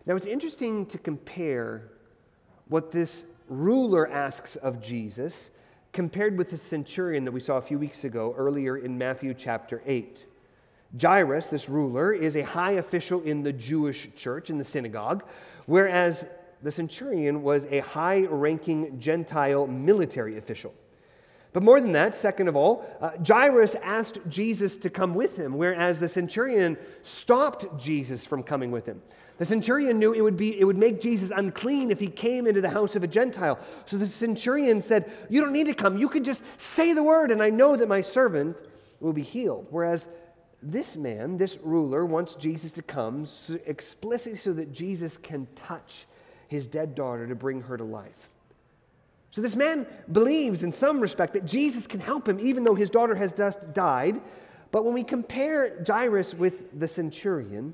Now, 0.10 0.16
it's 0.16 0.26
interesting 0.26 0.88
to 0.88 0.98
compare 0.98 1.84
what 2.68 2.92
this 2.92 3.28
ruler 3.48 4.12
asks 4.12 4.56
of 4.56 4.82
Jesus 4.82 5.52
compared 5.94 6.36
with 6.36 6.50
the 6.50 6.58
centurion 6.58 7.26
that 7.26 7.32
we 7.32 7.40
saw 7.40 7.58
a 7.58 7.62
few 7.62 7.78
weeks 7.78 8.04
ago 8.04 8.34
earlier 8.36 8.78
in 8.78 8.98
Matthew 8.98 9.36
chapter 9.36 9.84
8. 9.86 10.26
Jairus, 11.00 11.50
this 11.50 11.70
ruler, 11.70 12.12
is 12.12 12.36
a 12.38 12.42
high 12.42 12.72
official 12.72 13.22
in 13.22 13.44
the 13.44 13.54
Jewish 13.54 14.10
church, 14.16 14.50
in 14.50 14.58
the 14.58 14.64
synagogue, 14.64 15.24
whereas 15.68 16.26
the 16.64 16.72
centurion 16.72 17.44
was 17.44 17.66
a 17.66 17.82
high 17.82 18.22
ranking 18.22 19.00
Gentile 19.00 19.68
military 19.68 20.40
official. 20.40 20.74
But 21.54 21.62
more 21.62 21.80
than 21.80 21.92
that, 21.92 22.16
second 22.16 22.48
of 22.48 22.56
all, 22.56 22.84
uh, 23.00 23.12
Jairus 23.24 23.76
asked 23.76 24.18
Jesus 24.28 24.76
to 24.78 24.90
come 24.90 25.14
with 25.14 25.38
him, 25.38 25.56
whereas 25.56 26.00
the 26.00 26.08
centurion 26.08 26.78
stopped 27.04 27.78
Jesus 27.80 28.26
from 28.26 28.42
coming 28.42 28.72
with 28.72 28.88
him. 28.88 29.04
The 29.40 29.46
centurion 29.46 30.00
knew 30.00 30.12
it 30.12 30.22
would, 30.22 30.36
be, 30.36 30.60
it 30.60 30.66
would 30.66 30.78
make 30.78 31.02
Jesus 31.02 31.32
unclean 31.34 31.92
if 31.92 32.00
he 32.00 32.08
came 32.08 32.46
into 32.46 32.60
the 32.60 32.70
house 32.70 32.98
of 32.98 33.04
a 33.04 33.08
Gentile. 33.08 33.58
So 33.86 33.98
the 33.98 34.06
centurion 34.06 34.82
said, 34.82 35.10
You 35.30 35.40
don't 35.40 35.54
need 35.54 35.68
to 35.68 35.74
come. 35.74 35.98
You 35.98 36.10
can 36.10 36.26
just 36.26 36.44
say 36.58 36.94
the 36.94 37.02
word, 37.02 37.32
and 37.32 37.42
I 37.42 37.50
know 37.50 37.78
that 37.78 37.88
my 37.88 38.02
servant 38.02 38.58
will 39.00 39.14
be 39.14 39.24
healed. 39.24 39.68
Whereas 39.70 40.10
this 40.62 40.98
man, 40.98 41.38
this 41.38 41.58
ruler, 41.64 42.06
wants 42.06 42.36
Jesus 42.36 42.74
to 42.74 42.82
come 42.82 43.26
explicitly 43.66 44.38
so 44.38 44.52
that 44.52 44.74
Jesus 44.74 45.16
can 45.16 45.48
touch 45.56 46.06
his 46.50 46.68
dead 46.68 46.94
daughter 46.94 47.26
to 47.26 47.36
bring 47.36 47.62
her 47.62 47.78
to 47.78 47.84
life. 47.86 48.28
So 49.32 49.42
this 49.42 49.56
man 49.56 49.88
believes 50.12 50.64
in 50.64 50.74
some 50.74 51.00
respect 51.00 51.32
that 51.34 51.46
Jesus 51.46 51.88
can 51.88 52.02
help 52.02 52.28
him 52.28 52.42
even 52.42 52.66
though 52.66 52.76
his 52.76 52.90
daughter 52.90 53.16
has 53.16 53.32
just 53.32 53.74
died. 53.74 54.20
But 54.72 54.84
when 54.84 54.94
we 54.94 55.04
compare 55.04 55.82
Jairus 55.88 56.34
with 56.34 56.78
the 56.78 56.90
centurion, 56.90 57.74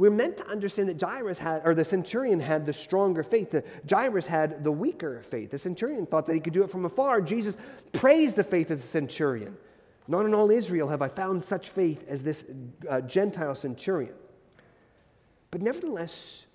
we're 0.00 0.08
meant 0.08 0.38
to 0.38 0.46
understand 0.48 0.88
that 0.88 0.98
Jairus 0.98 1.38
had, 1.38 1.60
or 1.62 1.74
the 1.74 1.84
centurion 1.84 2.40
had 2.40 2.64
the 2.64 2.72
stronger 2.72 3.22
faith. 3.22 3.50
The, 3.50 3.62
Jairus 3.86 4.24
had 4.24 4.64
the 4.64 4.72
weaker 4.72 5.20
faith. 5.20 5.50
The 5.50 5.58
centurion 5.58 6.06
thought 6.06 6.26
that 6.26 6.32
he 6.32 6.40
could 6.40 6.54
do 6.54 6.62
it 6.62 6.70
from 6.70 6.86
afar. 6.86 7.20
Jesus 7.20 7.58
praised 7.92 8.36
the 8.36 8.42
faith 8.42 8.70
of 8.70 8.80
the 8.80 8.86
centurion. 8.86 9.58
Not 10.08 10.24
in 10.24 10.32
all 10.32 10.50
Israel 10.50 10.88
have 10.88 11.02
I 11.02 11.08
found 11.08 11.44
such 11.44 11.68
faith 11.68 12.02
as 12.08 12.22
this 12.22 12.46
uh, 12.88 13.02
Gentile 13.02 13.54
centurion. 13.54 14.14
But 15.50 15.60
nevertheless, 15.60 16.46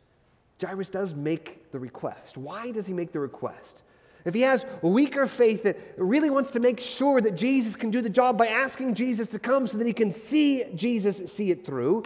Jairus 0.60 0.90
does 0.90 1.14
make 1.14 1.72
the 1.72 1.78
request. 1.78 2.38
Why 2.38 2.72
does 2.72 2.88
he 2.88 2.94
make 2.94 3.12
the 3.12 3.20
request? 3.20 3.84
If 4.26 4.34
he 4.34 4.42
has 4.42 4.66
weaker 4.82 5.28
faith 5.28 5.62
that 5.64 5.78
really 5.98 6.32
wants 6.32 6.50
to 6.52 6.60
make 6.60 6.80
sure 6.80 7.22
that 7.22 7.36
Jesus 7.36 7.76
can 7.76 7.92
do 7.92 8.02
the 8.02 8.10
job 8.10 8.40
by 8.40 8.48
asking 8.48 8.96
Jesus 8.96 9.28
to 9.28 9.38
come 9.38 9.68
so 9.68 9.78
that 9.78 9.86
he 9.86 9.94
can 9.94 10.10
see 10.10 10.64
Jesus 10.74 11.32
see 11.32 11.52
it 11.52 11.64
through, 11.64 12.06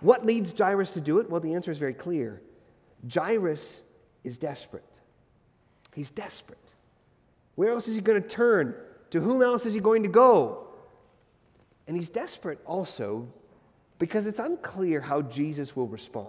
what 0.00 0.24
leads 0.24 0.52
Jairus 0.56 0.92
to 0.92 1.00
do 1.00 1.18
it? 1.18 1.28
Well, 1.28 1.40
the 1.40 1.54
answer 1.54 1.70
is 1.70 1.78
very 1.78 1.94
clear. 1.94 2.40
Jairus 3.12 3.82
is 4.24 4.38
desperate. 4.38 4.84
He's 5.94 6.10
desperate. 6.10 6.58
Where 7.54 7.72
else 7.72 7.88
is 7.88 7.96
he 7.96 8.00
going 8.00 8.22
to 8.22 8.28
turn? 8.28 8.74
To 9.10 9.20
whom 9.20 9.42
else 9.42 9.66
is 9.66 9.74
he 9.74 9.80
going 9.80 10.04
to 10.04 10.08
go? 10.08 10.68
And 11.86 11.96
he's 11.96 12.08
desperate 12.08 12.60
also 12.66 13.28
because 13.98 14.26
it's 14.26 14.38
unclear 14.38 15.00
how 15.00 15.22
Jesus 15.22 15.74
will 15.74 15.88
respond. 15.88 16.28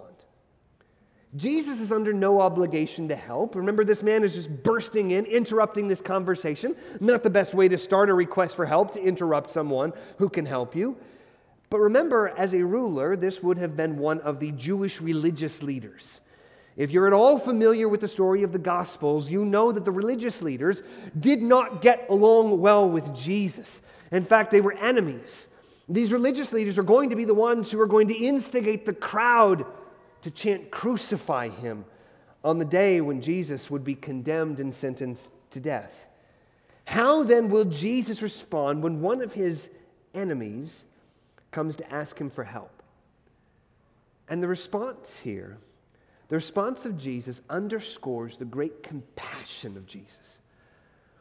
Jesus 1.36 1.80
is 1.80 1.92
under 1.92 2.12
no 2.12 2.40
obligation 2.40 3.08
to 3.08 3.16
help. 3.16 3.54
Remember, 3.54 3.84
this 3.84 4.02
man 4.02 4.24
is 4.24 4.34
just 4.34 4.50
bursting 4.64 5.12
in, 5.12 5.26
interrupting 5.26 5.86
this 5.86 6.00
conversation. 6.00 6.74
Not 6.98 7.22
the 7.22 7.30
best 7.30 7.54
way 7.54 7.68
to 7.68 7.78
start 7.78 8.10
a 8.10 8.14
request 8.14 8.56
for 8.56 8.66
help 8.66 8.92
to 8.94 9.02
interrupt 9.02 9.52
someone 9.52 9.92
who 10.18 10.28
can 10.28 10.44
help 10.44 10.74
you. 10.74 10.96
But 11.70 11.78
remember, 11.78 12.28
as 12.36 12.52
a 12.52 12.64
ruler, 12.64 13.16
this 13.16 13.42
would 13.42 13.56
have 13.58 13.76
been 13.76 13.96
one 13.96 14.20
of 14.20 14.40
the 14.40 14.50
Jewish 14.50 15.00
religious 15.00 15.62
leaders. 15.62 16.20
If 16.76 16.90
you're 16.90 17.06
at 17.06 17.12
all 17.12 17.38
familiar 17.38 17.88
with 17.88 18.00
the 18.00 18.08
story 18.08 18.42
of 18.42 18.52
the 18.52 18.58
Gospels, 18.58 19.30
you 19.30 19.44
know 19.44 19.70
that 19.70 19.84
the 19.84 19.92
religious 19.92 20.42
leaders 20.42 20.82
did 21.18 21.40
not 21.40 21.80
get 21.80 22.06
along 22.10 22.58
well 22.60 22.88
with 22.88 23.14
Jesus. 23.14 23.80
In 24.10 24.24
fact, 24.24 24.50
they 24.50 24.60
were 24.60 24.72
enemies. 24.72 25.46
These 25.88 26.12
religious 26.12 26.52
leaders 26.52 26.76
are 26.76 26.82
going 26.82 27.10
to 27.10 27.16
be 27.16 27.24
the 27.24 27.34
ones 27.34 27.70
who 27.70 27.80
are 27.80 27.86
going 27.86 28.08
to 28.08 28.14
instigate 28.14 28.84
the 28.84 28.92
crowd 28.92 29.64
to 30.22 30.30
chant, 30.30 30.70
Crucify 30.70 31.50
him, 31.50 31.84
on 32.42 32.58
the 32.58 32.64
day 32.64 33.00
when 33.00 33.20
Jesus 33.20 33.70
would 33.70 33.84
be 33.84 33.94
condemned 33.94 34.58
and 34.58 34.74
sentenced 34.74 35.30
to 35.50 35.60
death. 35.60 36.06
How 36.84 37.22
then 37.22 37.48
will 37.48 37.64
Jesus 37.64 38.22
respond 38.22 38.82
when 38.82 39.00
one 39.00 39.22
of 39.22 39.34
his 39.34 39.68
enemies 40.14 40.84
comes 41.50 41.76
to 41.76 41.92
ask 41.92 42.18
him 42.20 42.30
for 42.30 42.44
help. 42.44 42.82
And 44.28 44.42
the 44.42 44.48
response 44.48 45.16
here, 45.16 45.58
the 46.28 46.36
response 46.36 46.84
of 46.84 46.96
Jesus 46.96 47.42
underscores 47.50 48.36
the 48.36 48.44
great 48.44 48.82
compassion 48.82 49.76
of 49.76 49.86
Jesus. 49.86 50.38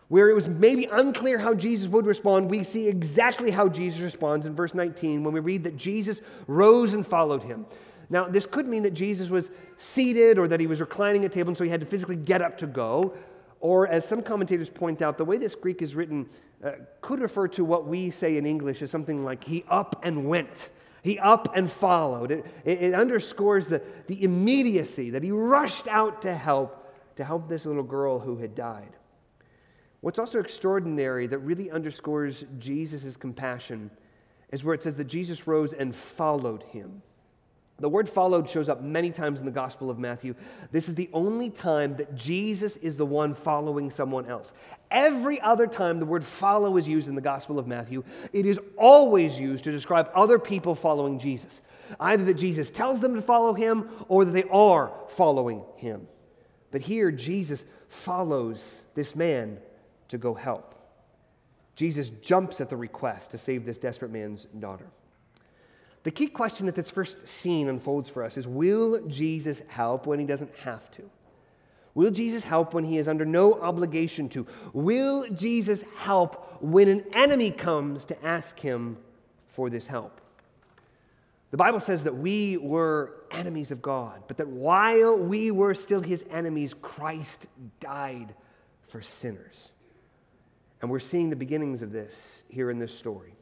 Where 0.07 0.29
it 0.29 0.35
was 0.35 0.47
maybe 0.47 0.87
unclear 0.91 1.37
how 1.37 1.53
Jesus 1.53 1.87
would 1.87 2.05
respond, 2.05 2.49
we 2.49 2.63
see 2.63 2.87
exactly 2.87 3.51
how 3.51 3.67
Jesus 3.67 4.01
responds 4.01 4.45
in 4.45 4.55
verse 4.55 4.73
19 4.73 5.23
when 5.23 5.33
we 5.33 5.39
read 5.39 5.63
that 5.63 5.77
Jesus 5.77 6.21
rose 6.47 6.93
and 6.93 7.05
followed 7.05 7.43
him. 7.43 7.65
Now, 8.09 8.27
this 8.27 8.45
could 8.47 8.67
mean 8.67 8.83
that 8.83 8.93
Jesus 8.95 9.29
was 9.29 9.51
seated 9.77 10.39
or 10.39 10.47
that 10.47 10.59
he 10.59 10.67
was 10.67 10.79
reclining 10.79 11.25
at 11.25 11.31
table, 11.31 11.49
and 11.49 11.57
so 11.57 11.63
he 11.63 11.69
had 11.69 11.79
to 11.79 11.85
physically 11.85 12.15
get 12.15 12.41
up 12.41 12.57
to 12.59 12.67
go. 12.67 13.13
Or, 13.59 13.87
as 13.87 14.07
some 14.07 14.23
commentators 14.23 14.69
point 14.69 15.01
out, 15.01 15.17
the 15.17 15.25
way 15.25 15.37
this 15.37 15.53
Greek 15.53 15.81
is 15.81 15.93
written 15.93 16.27
uh, 16.63 16.71
could 17.01 17.19
refer 17.19 17.47
to 17.47 17.63
what 17.63 17.87
we 17.87 18.11
say 18.11 18.37
in 18.37 18.45
English 18.45 18.81
as 18.81 18.91
something 18.91 19.23
like 19.23 19.43
he 19.43 19.63
up 19.69 20.01
and 20.03 20.27
went. 20.27 20.69
He 21.01 21.17
up 21.17 21.55
and 21.55 21.71
followed. 21.71 22.31
It, 22.31 22.45
it, 22.65 22.83
it 22.83 22.93
underscores 22.93 23.67
the, 23.67 23.81
the 24.07 24.21
immediacy 24.23 25.11
that 25.11 25.23
he 25.23 25.31
rushed 25.31 25.87
out 25.87 26.21
to 26.23 26.35
help, 26.35 26.93
to 27.15 27.23
help 27.23 27.47
this 27.47 27.65
little 27.65 27.83
girl 27.83 28.19
who 28.19 28.37
had 28.37 28.55
died. 28.55 28.95
What's 30.01 30.19
also 30.19 30.39
extraordinary 30.39 31.27
that 31.27 31.39
really 31.39 31.71
underscores 31.71 32.45
Jesus' 32.57 33.17
compassion 33.17 33.91
is 34.51 34.63
where 34.63 34.73
it 34.73 34.83
says 34.83 34.95
that 34.95 35.05
Jesus 35.05 35.47
rose 35.47 35.73
and 35.73 35.93
followed 35.93 36.63
him. 36.63 37.01
The 37.79 37.89
word 37.89 38.09
followed 38.09 38.49
shows 38.49 38.69
up 38.69 38.81
many 38.81 39.11
times 39.11 39.39
in 39.39 39.45
the 39.45 39.51
Gospel 39.51 39.89
of 39.89 39.97
Matthew. 39.97 40.35
This 40.71 40.89
is 40.89 40.95
the 40.95 41.09
only 41.13 41.49
time 41.49 41.95
that 41.95 42.15
Jesus 42.15 42.75
is 42.77 42.97
the 42.97 43.05
one 43.05 43.33
following 43.33 43.89
someone 43.89 44.29
else. 44.29 44.53
Every 44.91 45.39
other 45.41 45.67
time 45.67 45.99
the 45.99 46.05
word 46.05 46.23
follow 46.23 46.77
is 46.77 46.87
used 46.87 47.07
in 47.07 47.15
the 47.15 47.21
Gospel 47.21 47.57
of 47.57 47.67
Matthew, 47.67 48.03
it 48.33 48.45
is 48.45 48.59
always 48.77 49.39
used 49.39 49.63
to 49.63 49.71
describe 49.71 50.11
other 50.13 50.39
people 50.39 50.75
following 50.75 51.19
Jesus. 51.19 51.61
Either 51.99 52.25
that 52.25 52.35
Jesus 52.35 52.69
tells 52.69 52.99
them 52.99 53.15
to 53.15 53.21
follow 53.21 53.53
him 53.53 53.89
or 54.07 54.25
that 54.25 54.31
they 54.31 54.43
are 54.49 54.91
following 55.07 55.63
him. 55.77 56.07
But 56.71 56.81
here, 56.81 57.11
Jesus 57.11 57.65
follows 57.87 58.81
this 58.93 59.15
man 59.15 59.59
to 60.09 60.17
go 60.17 60.33
help. 60.33 60.75
Jesus 61.75 62.09
jumps 62.09 62.59
at 62.61 62.69
the 62.69 62.77
request 62.77 63.31
to 63.31 63.37
save 63.37 63.65
this 63.65 63.77
desperate 63.77 64.11
man's 64.11 64.45
daughter. 64.59 64.87
The 66.03 66.11
key 66.11 66.27
question 66.27 66.65
that 66.67 66.75
this 66.75 66.89
first 66.89 67.27
scene 67.27 67.67
unfolds 67.67 68.09
for 68.09 68.23
us 68.23 68.37
is 68.37 68.47
Will 68.47 69.05
Jesus 69.07 69.61
help 69.67 70.05
when 70.05 70.19
he 70.19 70.25
doesn't 70.25 70.55
have 70.59 70.89
to? 70.91 71.09
Will 71.95 72.11
Jesus 72.11 72.43
help 72.43 72.73
when 72.73 72.85
he 72.85 72.97
is 72.97 73.07
under 73.07 73.25
no 73.25 73.53
obligation 73.55 74.29
to? 74.29 74.47
Will 74.73 75.27
Jesus 75.29 75.83
help 75.97 76.61
when 76.61 76.87
an 76.87 77.03
enemy 77.13 77.51
comes 77.51 78.05
to 78.05 78.25
ask 78.25 78.59
him 78.59 78.97
for 79.47 79.69
this 79.69 79.87
help? 79.87 80.21
The 81.51 81.57
Bible 81.57 81.79
says 81.79 82.03
that 82.03 82.15
we 82.15 82.57
were 82.57 83.15
enemies 83.31 83.71
of 83.71 83.81
God, 83.81 84.23
but 84.27 84.37
that 84.37 84.47
while 84.47 85.17
we 85.17 85.49
were 85.49 85.73
still 85.73 85.99
his 85.99 86.23
enemies, 86.29 86.75
Christ 86.79 87.47
died 87.79 88.35
for 88.87 89.01
sinners. 89.01 89.71
And 90.81 90.91
we're 90.91 90.99
seeing 90.99 91.29
the 91.29 91.35
beginnings 91.35 91.81
of 91.81 91.91
this 91.91 92.43
here 92.49 92.69
in 92.69 92.77
this 92.77 92.93
story. 92.93 93.33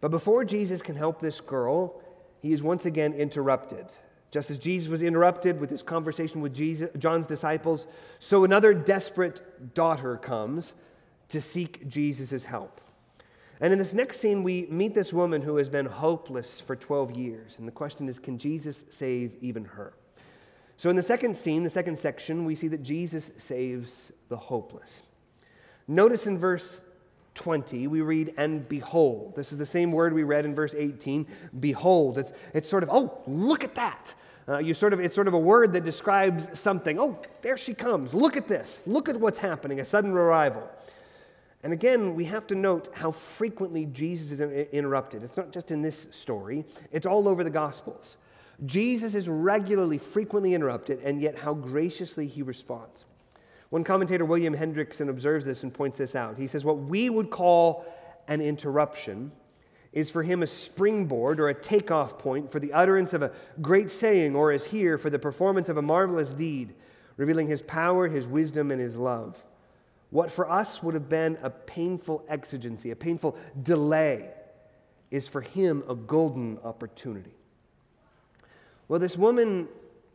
But 0.00 0.10
before 0.10 0.44
Jesus 0.44 0.82
can 0.82 0.96
help 0.96 1.20
this 1.20 1.40
girl, 1.40 2.00
he 2.40 2.52
is 2.52 2.62
once 2.62 2.86
again 2.86 3.12
interrupted. 3.12 3.86
Just 4.30 4.50
as 4.50 4.58
Jesus 4.58 4.88
was 4.88 5.02
interrupted 5.02 5.60
with 5.60 5.70
his 5.70 5.82
conversation 5.82 6.40
with 6.40 6.54
Jesus, 6.54 6.88
John's 6.98 7.26
disciples, 7.26 7.86
so 8.18 8.44
another 8.44 8.72
desperate 8.72 9.74
daughter 9.74 10.16
comes 10.16 10.72
to 11.28 11.40
seek 11.40 11.86
Jesus' 11.88 12.44
help. 12.44 12.80
And 13.60 13.72
in 13.72 13.78
this 13.78 13.92
next 13.92 14.20
scene, 14.20 14.42
we 14.42 14.66
meet 14.70 14.94
this 14.94 15.12
woman 15.12 15.42
who 15.42 15.56
has 15.56 15.68
been 15.68 15.86
hopeless 15.86 16.60
for 16.60 16.74
12 16.74 17.10
years. 17.12 17.58
And 17.58 17.68
the 17.68 17.72
question 17.72 18.08
is 18.08 18.18
can 18.18 18.38
Jesus 18.38 18.84
save 18.88 19.36
even 19.42 19.64
her? 19.64 19.92
So, 20.78 20.88
in 20.88 20.96
the 20.96 21.02
second 21.02 21.36
scene, 21.36 21.62
the 21.62 21.68
second 21.68 21.98
section, 21.98 22.46
we 22.46 22.54
see 22.54 22.68
that 22.68 22.82
Jesus 22.82 23.32
saves 23.36 24.12
the 24.30 24.36
hopeless. 24.38 25.02
Notice 25.86 26.26
in 26.26 26.38
verse 26.38 26.80
20, 27.40 27.86
we 27.86 28.02
read, 28.02 28.34
and 28.36 28.68
behold. 28.68 29.34
This 29.34 29.50
is 29.50 29.56
the 29.56 29.64
same 29.64 29.92
word 29.92 30.12
we 30.12 30.24
read 30.24 30.44
in 30.44 30.54
verse 30.54 30.74
18, 30.76 31.26
behold. 31.58 32.18
It's, 32.18 32.34
it's 32.52 32.68
sort 32.68 32.82
of, 32.82 32.90
oh, 32.92 33.22
look 33.26 33.64
at 33.64 33.74
that. 33.76 34.12
Uh, 34.46 34.58
you 34.58 34.74
sort 34.74 34.92
of, 34.92 35.00
it's 35.00 35.14
sort 35.14 35.26
of 35.26 35.32
a 35.32 35.38
word 35.38 35.72
that 35.72 35.82
describes 35.82 36.58
something. 36.58 37.00
Oh, 37.00 37.18
there 37.40 37.56
she 37.56 37.72
comes. 37.72 38.12
Look 38.12 38.36
at 38.36 38.46
this. 38.46 38.82
Look 38.84 39.08
at 39.08 39.18
what's 39.18 39.38
happening, 39.38 39.80
a 39.80 39.86
sudden 39.86 40.10
arrival. 40.10 40.68
And 41.62 41.72
again, 41.72 42.14
we 42.14 42.26
have 42.26 42.46
to 42.48 42.54
note 42.54 42.90
how 42.92 43.10
frequently 43.10 43.86
Jesus 43.86 44.38
is 44.38 44.40
interrupted. 44.40 45.24
It's 45.24 45.38
not 45.38 45.50
just 45.50 45.70
in 45.70 45.80
this 45.80 46.08
story, 46.10 46.66
it's 46.92 47.06
all 47.06 47.26
over 47.26 47.42
the 47.42 47.50
Gospels. 47.50 48.18
Jesus 48.66 49.14
is 49.14 49.30
regularly, 49.30 49.96
frequently 49.96 50.52
interrupted, 50.52 51.00
and 51.02 51.22
yet 51.22 51.38
how 51.38 51.54
graciously 51.54 52.26
he 52.26 52.42
responds. 52.42 53.06
One 53.70 53.84
commentator, 53.84 54.24
William 54.24 54.54
Hendriksen, 54.54 55.08
observes 55.08 55.44
this 55.44 55.62
and 55.62 55.72
points 55.72 55.98
this 55.98 56.14
out. 56.14 56.36
He 56.36 56.48
says, 56.48 56.64
What 56.64 56.78
we 56.78 57.08
would 57.08 57.30
call 57.30 57.86
an 58.28 58.40
interruption 58.40 59.32
is 59.92 60.10
for 60.10 60.22
him 60.22 60.42
a 60.42 60.46
springboard 60.46 61.40
or 61.40 61.48
a 61.48 61.54
takeoff 61.54 62.18
point 62.18 62.50
for 62.50 62.60
the 62.60 62.72
utterance 62.72 63.12
of 63.12 63.22
a 63.22 63.32
great 63.60 63.90
saying, 63.90 64.36
or 64.36 64.52
as 64.52 64.66
here, 64.66 64.98
for 64.98 65.10
the 65.10 65.18
performance 65.18 65.68
of 65.68 65.76
a 65.76 65.82
marvelous 65.82 66.30
deed, 66.30 66.74
revealing 67.16 67.48
his 67.48 67.62
power, 67.62 68.08
his 68.08 68.26
wisdom, 68.26 68.70
and 68.70 68.80
his 68.80 68.96
love. 68.96 69.36
What 70.10 70.32
for 70.32 70.50
us 70.50 70.82
would 70.82 70.94
have 70.94 71.08
been 71.08 71.38
a 71.42 71.50
painful 71.50 72.24
exigency, 72.28 72.90
a 72.90 72.96
painful 72.96 73.36
delay, 73.62 74.30
is 75.10 75.28
for 75.28 75.40
him 75.40 75.82
a 75.88 75.94
golden 75.94 76.58
opportunity. 76.64 77.34
Well, 78.88 79.00
this 79.00 79.16
woman 79.16 79.68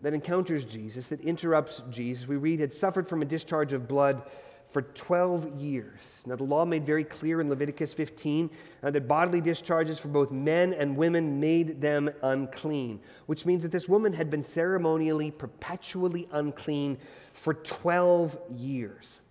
that 0.05 0.13
encounters 0.13 0.65
Jesus, 0.65 1.07
that 1.07 1.19
interrupts 1.21 1.81
Jesus, 1.89 2.27
we 2.27 2.35
read 2.35 2.59
had 2.59 2.71
suffered 2.71 3.07
from 3.07 3.23
a 3.23 3.25
discharge 3.25 3.73
of 3.73 3.87
blood 3.87 4.21
for 4.69 4.83
12 4.83 5.59
years. 5.59 5.99
Now, 6.27 6.35
the 6.35 6.43
law 6.43 6.63
made 6.63 6.85
very 6.85 7.03
clear 7.03 7.41
in 7.41 7.49
Leviticus 7.49 7.91
15 7.91 8.51
uh, 8.83 8.91
that 8.91 9.07
bodily 9.07 9.41
discharges 9.41 9.97
for 9.97 10.09
both 10.09 10.29
men 10.29 10.75
and 10.75 10.95
women 10.95 11.39
made 11.39 11.81
them 11.81 12.11
unclean, 12.21 12.99
which 13.25 13.47
means 13.47 13.63
that 13.63 13.71
this 13.71 13.89
woman 13.89 14.13
had 14.13 14.29
been 14.29 14.43
ceremonially, 14.43 15.31
perpetually 15.31 16.27
unclean 16.31 16.99
for 17.33 17.55
12 17.55 18.37
years. 18.55 19.21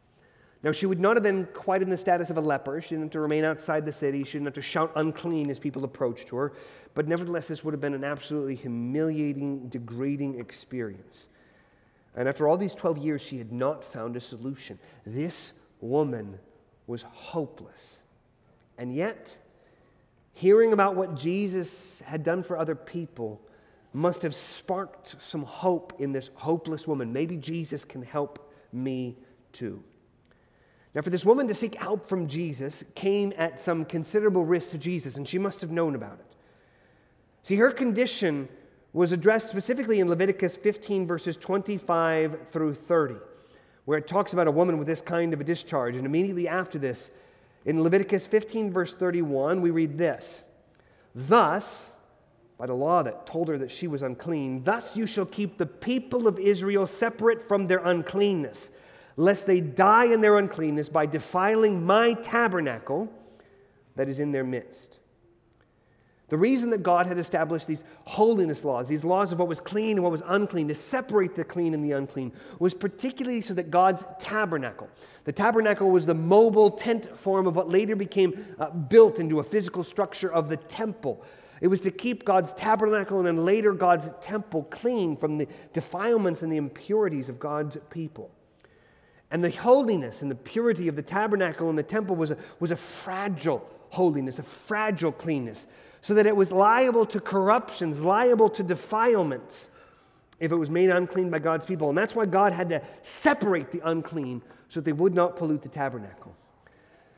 Now, 0.65 0.73
she 0.73 0.87
would 0.87 0.99
not 0.99 1.15
have 1.15 1.23
been 1.23 1.47
quite 1.53 1.83
in 1.83 1.91
the 1.91 1.97
status 1.97 2.31
of 2.31 2.39
a 2.39 2.41
leper. 2.41 2.81
She 2.81 2.89
didn't 2.91 3.03
have 3.03 3.11
to 3.13 3.21
remain 3.21 3.45
outside 3.45 3.85
the 3.85 3.93
city. 3.93 4.25
She 4.25 4.33
didn't 4.33 4.47
have 4.47 4.55
to 4.55 4.63
shout 4.63 4.93
unclean 4.97 5.51
as 5.51 5.59
people 5.59 5.85
approached 5.85 6.31
her. 6.31 6.55
But 6.95 7.07
nevertheless, 7.07 7.47
this 7.47 7.63
would 7.63 7.75
have 7.75 7.83
been 7.83 7.93
an 7.93 8.03
absolutely 8.03 8.55
humiliating, 8.55 9.69
degrading 9.69 10.41
experience. 10.41 11.29
And 12.17 12.27
after 12.27 12.49
all 12.49 12.57
these 12.57 12.75
12 12.75 12.97
years, 12.97 13.21
she 13.21 13.37
had 13.37 13.53
not 13.53 13.85
found 13.85 14.17
a 14.17 14.21
solution. 14.21 14.79
This 15.05 15.53
woman 15.83 16.39
was 16.87 17.03
hopeless. 17.03 17.99
And 18.79 18.95
yet, 18.95 19.37
hearing 20.33 20.73
about 20.73 20.97
what 20.97 21.15
Jesus 21.15 22.01
had 22.07 22.25
done 22.25 22.43
for 22.43 22.57
other 22.57 22.75
people 22.75 23.39
must 23.93 24.23
have 24.23 24.35
sparked 24.35 25.17
some 25.21 25.43
hope 25.43 25.93
in 25.99 26.13
this 26.13 26.31
hopeless 26.37 26.89
woman. 26.89 27.13
Maybe 27.13 27.37
Jesus 27.37 27.85
can 27.85 28.03
help 28.03 28.51
me 28.73 29.19
too. 29.53 29.85
Now, 30.95 31.03
for 31.03 31.11
this 31.11 31.25
woman 31.25 31.49
to 31.49 31.55
seek 31.55 31.75
help 31.75 32.09
from 32.09 32.29
Jesus 32.29 32.85
came 32.95 33.33
at 33.37 33.59
some 33.59 33.85
considerable 33.85 34.45
risk 34.45 34.71
to 34.71 34.79
Jesus, 34.79 35.17
and 35.17 35.27
she 35.27 35.39
must 35.39 35.61
have 35.61 35.71
known 35.71 35.95
about 35.95 36.21
it. 36.21 36.27
See, 37.43 37.57
her 37.57 37.73
condition 37.73 38.49
was 38.93 39.11
addressed 39.11 39.49
specifically 39.49 39.99
in 39.99 40.09
Leviticus 40.09 40.57
15, 40.57 41.07
verses 41.07 41.37
25 41.37 42.49
through 42.51 42.75
30, 42.75 43.17
where 43.87 43.99
it 43.99 44.07
talks 44.07 44.33
about 44.33 44.47
a 44.47 44.53
woman 44.53 44.79
with 44.79 44.87
this 44.87 45.01
kind 45.01 45.35
of 45.35 45.41
a 45.41 45.45
discharge. 45.45 45.97
And 45.97 46.07
immediately 46.07 46.47
after 46.47 46.79
this, 46.79 47.11
in 47.65 47.83
Leviticus 47.83 48.27
15, 48.29 48.73
verse 48.73 48.95
31, 48.95 49.61
we 49.61 49.71
read 49.71 49.99
this 49.99 50.45
Thus, 51.13 51.93
by 52.57 52.67
the 52.67 52.75
law 52.75 53.03
that 53.03 53.27
told 53.27 53.49
her 53.49 53.59
that 53.59 53.71
she 53.71 53.89
was 53.89 54.03
unclean, 54.03 54.63
thus 54.63 54.97
you 54.97 55.07
shall 55.07 55.27
keep 55.27 55.59
the 55.59 55.67
people 55.67 56.29
of 56.29 56.39
Israel 56.39 56.87
separate 56.87 57.43
from 57.43 57.67
their 57.67 57.85
uncleanness, 57.85 58.71
lest 59.17 59.47
they 59.47 59.61
die 59.61 60.07
in 60.07 60.21
their 60.21 60.39
uncleanness 60.39 60.89
by 60.89 61.07
defiling 61.07 61.85
my 61.85 62.15
tabernacle 62.15 63.13
that 63.97 64.09
is 64.09 64.19
in 64.19 64.33
their 64.33 64.45
midst. 64.45 64.99
The 66.29 66.39
reason 66.39 66.71
that 66.71 66.83
God 66.83 67.07
had 67.07 67.19
established 67.19 67.67
these 67.67 67.85
holiness 68.05 68.65
laws, 68.65 68.89
these 68.89 69.05
laws 69.05 69.31
of 69.31 69.39
what 69.39 69.47
was 69.47 69.61
clean 69.61 69.99
and 69.99 70.03
what 70.03 70.11
was 70.11 70.23
unclean, 70.27 70.69
to 70.69 70.75
separate 70.75 71.35
the 71.35 71.45
clean 71.45 71.75
and 71.75 71.85
the 71.85 71.93
unclean, 71.93 72.33
was 72.59 72.73
particularly 72.73 73.43
so 73.43 73.55
that 73.55 73.71
God's 73.71 74.05
tabernacle, 74.19 74.89
the 75.25 75.33
tabernacle 75.33 75.91
was 75.91 76.07
the 76.07 76.15
mobile 76.15 76.71
tent 76.71 77.17
form 77.17 77.47
of 77.47 77.57
what 77.57 77.69
later 77.69 77.95
became 77.95 78.45
uh, 78.59 78.71
built 78.71 79.21
into 79.21 79.39
a 79.39 79.45
physical 79.45 79.85
structure 79.85 80.33
of 80.33 80.49
the 80.49 80.57
temple. 80.57 81.23
It 81.61 81.69
was 81.69 81.81
to 81.83 81.91
keep 81.91 82.25
God's 82.25 82.53
tabernacle 82.55 83.19
and 83.19 83.27
then 83.27 83.45
later 83.45 83.73
God's 83.73 84.11
temple 84.21 84.65
clean 84.65 85.17
from 85.17 85.39
the 85.39 85.47
defilements 85.73 86.43
and 86.43 86.51
the 86.51 86.57
impurities 86.57 87.29
of 87.29 87.39
God's 87.39 87.77
people. 87.91 88.31
And 89.35 89.43
the 89.43 89.51
holiness 89.51 90.23
and 90.23 90.31
the 90.31 90.37
purity 90.37 90.87
of 90.87 90.95
the 90.95 91.03
tabernacle 91.03 91.69
and 91.69 91.77
the 91.77 91.83
temple 91.83 92.15
was 92.15 92.31
a, 92.31 92.37
was 92.61 92.71
a 92.71 92.77
fragile 92.77 93.69
holiness, 93.89 94.39
a 94.39 94.45
fragile 94.45 95.11
cleanness 95.11 95.67
so 96.03 96.15
that 96.15 96.25
it 96.25 96.37
was 96.37 96.53
liable 96.53 97.05
to 97.07 97.19
corruptions, 97.19 98.01
liable 98.01 98.49
to 98.51 98.63
defilements 98.63 99.71
if 100.39 100.53
it 100.53 100.55
was 100.55 100.71
made 100.71 100.89
unclean 100.89 101.31
by 101.31 101.41
God's 101.41 101.67
people. 101.67 101.89
And 101.89 101.99
that's 101.99 102.15
why 102.15 102.27
God 102.27 102.53
had 102.53 102.69
to 102.69 102.81
separate 103.03 103.73
the 103.73 103.81
unclean 103.83 104.41
so 104.69 104.79
that 104.79 104.85
they 104.85 104.93
would 104.93 105.15
not 105.15 105.35
pollute 105.35 105.63
the 105.63 105.69
tabernacle. 105.69 106.37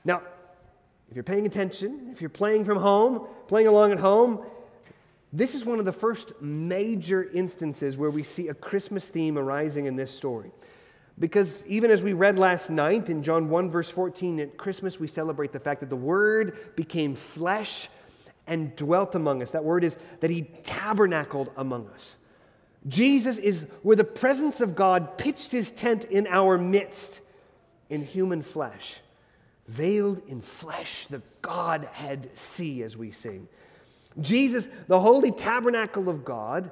Now, 0.03 0.23
if 1.11 1.17
you're 1.17 1.23
paying 1.23 1.45
attention, 1.45 2.09
if 2.13 2.23
you're 2.23 2.31
playing 2.31 2.65
from 2.65 2.79
home, 2.79 3.27
playing 3.47 3.67
along 3.67 3.93
at 3.93 3.99
home, 3.99 4.43
this 5.35 5.55
is 5.55 5.67
one 5.67 5.79
of 5.79 5.85
the 5.85 5.93
first 5.93 6.33
major 6.41 7.25
instances 7.25 7.99
where 7.99 8.09
we 8.09 8.23
see 8.23 8.49
a 8.49 8.55
Christmas 8.55 9.11
theme 9.11 9.37
arising 9.37 9.85
in 9.85 9.97
this 9.97 10.11
story. 10.11 10.51
Because 11.19 11.65
even 11.67 11.91
as 11.91 12.03
we 12.03 12.13
read 12.13 12.39
last 12.39 12.69
night 12.69 13.09
in 13.09 13.23
John 13.23 13.49
1, 13.49 13.71
verse 13.71 13.91
14, 13.91 14.41
at 14.41 14.57
Christmas 14.59 15.01
we 15.01 15.09
celebrate 15.09 15.53
the 15.53 15.61
fact 15.61 15.81
that 15.81 15.89
the 15.89 15.97
Word 15.97 16.77
became 16.77 17.15
flesh 17.15 17.89
and 18.47 18.75
dwelt 18.77 19.15
among 19.15 19.43
us. 19.43 19.51
That 19.51 19.65
word 19.65 19.85
is 19.85 19.97
that 20.21 20.31
he 20.31 20.43
tabernacled 20.63 21.51
among 21.57 21.89
us. 21.89 22.17
Jesus 22.89 23.39
is 23.39 23.67
where 23.83 23.97
the 23.97 24.05
presence 24.05 24.61
of 24.61 24.77
God 24.77 25.19
pitched 25.19 25.51
his 25.51 25.71
tent 25.73 26.05
in 26.05 26.27
our 26.29 26.57
midst 26.57 27.21
in 27.91 28.05
human 28.05 28.43
flesh, 28.43 29.01
veiled 29.67 30.23
in 30.29 30.41
flesh, 30.41 31.07
the 31.07 31.23
Godhead 31.43 32.31
see, 32.35 32.83
as 32.83 32.97
we 32.97 33.11
sing. 33.11 33.49
Jesus, 34.21 34.69
the 34.87 35.01
holy 35.01 35.33
tabernacle 35.33 36.09
of 36.09 36.25
God, 36.25 36.71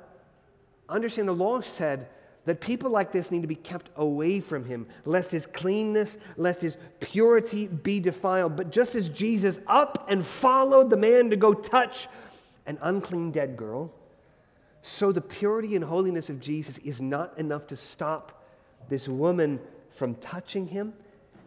understand 0.89 1.29
the 1.29 1.33
law 1.33 1.61
said 1.61 2.09
that 2.45 2.61
people 2.61 2.91
like 2.91 3.11
this 3.11 3.31
need 3.31 3.43
to 3.43 3.49
be 3.49 3.55
kept 3.55 3.91
away 3.97 4.41
from 4.41 4.65
him, 4.65 4.87
lest 5.05 5.31
his 5.31 5.47
cleanness, 5.47 6.19
lest 6.37 6.61
his 6.61 6.77
purity 7.01 7.67
be 7.69 8.01
defiled. 8.01 8.57
But 8.57 8.71
just 8.71 8.95
as 8.95 9.09
Jesus 9.09 9.59
up 9.67 10.07
and 10.09 10.25
followed 10.25 10.91
the 10.91 10.97
man 10.97 11.31
to 11.31 11.37
go 11.37 11.55
touch 11.55 12.07
an 12.67 12.79
unclean 12.83 13.31
dead 13.31 13.57
girl, 13.57 13.93
so 14.83 15.13
the 15.13 15.23
purity 15.23 15.75
and 15.75 15.85
holiness 15.85 16.29
of 16.29 16.41
Jesus 16.41 16.77
is 16.79 17.01
not 17.01 17.39
enough 17.39 17.67
to 17.69 17.77
stop 17.77 18.45
this 18.91 19.09
woman 19.09 19.59
from 19.91 20.15
touching 20.17 20.67
him. 20.67 20.93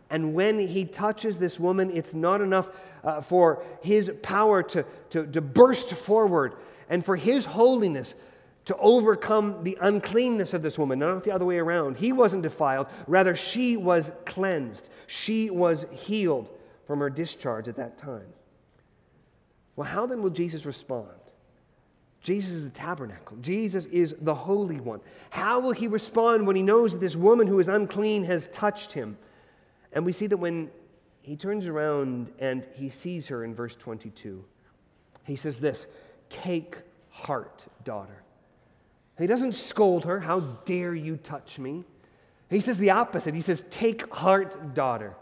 And 0.10 0.34
when 0.34 0.58
he 0.58 0.86
touches 0.86 1.38
this 1.38 1.60
woman, 1.60 1.92
it's 1.94 2.16
not 2.16 2.42
enough 2.42 2.70
uh, 3.04 3.22
for 3.22 3.64
his 3.82 4.12
power 4.24 4.64
to, 4.64 4.86
to, 5.12 5.28
to 5.28 5.42
burst 5.42 5.92
forward 5.92 6.56
and 6.90 7.06
for 7.06 7.16
his 7.16 7.46
holiness 7.46 8.16
to 8.68 8.76
overcome 8.78 9.64
the 9.64 9.78
uncleanness 9.80 10.54
of 10.54 10.62
this 10.62 10.78
woman, 10.78 11.00
not 11.00 11.24
the 11.24 11.32
other 11.32 11.46
way 11.46 11.58
around. 11.58 11.96
He 11.96 12.12
wasn't 12.12 12.44
defiled, 12.44 12.88
rather, 13.08 13.34
she 13.34 13.78
was 13.78 14.12
cleansed. 14.26 14.90
She 15.08 15.50
was 15.50 15.86
healed 15.92 16.50
from 16.86 17.00
her 17.00 17.10
discharge 17.10 17.70
at 17.70 17.78
that 17.78 17.98
time. 17.98 18.28
Well, 19.78 19.88
how 19.88 20.06
then 20.06 20.22
will 20.22 20.32
Jesus 20.32 20.66
respond? 20.66 21.08
Jesus 22.22 22.52
is 22.52 22.64
the 22.66 22.72
tabernacle. 22.72 23.38
Jesus 23.38 23.86
is 23.86 24.14
the 24.20 24.36
Holy 24.36 24.82
One. 24.82 25.00
How 25.30 25.62
will 25.62 25.72
he 25.72 25.88
respond 25.88 26.46
when 26.46 26.58
he 26.58 26.62
knows 26.62 26.92
that 26.92 27.00
this 27.00 27.16
woman 27.16 27.48
who 27.48 27.60
is 27.60 27.70
unclean 27.70 28.26
has 28.26 28.48
touched 28.48 28.92
him? 28.92 29.18
And 29.94 30.06
we 30.06 30.12
see 30.12 30.28
that 30.28 30.38
when 30.38 30.70
he 31.22 31.38
turns 31.38 31.68
around 31.68 32.34
and 32.38 32.66
he 32.74 32.90
sees 32.90 33.28
her 33.28 33.46
in 33.46 33.56
verse 33.56 33.78
22, 33.78 34.44
he 35.24 35.38
says 35.38 35.62
this 35.62 35.88
Take 36.28 36.76
heart, 37.10 37.64
daughter. 37.86 38.24
He 39.18 39.28
doesn't 39.28 39.54
scold 39.54 40.06
her, 40.06 40.20
How 40.20 40.40
dare 40.40 40.94
you 40.94 41.18
touch 41.18 41.60
me? 41.60 41.84
He 42.50 42.60
says 42.60 42.78
the 42.78 42.92
opposite. 42.92 43.34
He 43.34 43.42
says, 43.42 43.64
Take 43.70 44.14
heart, 44.14 44.74
daughter. 44.74 45.16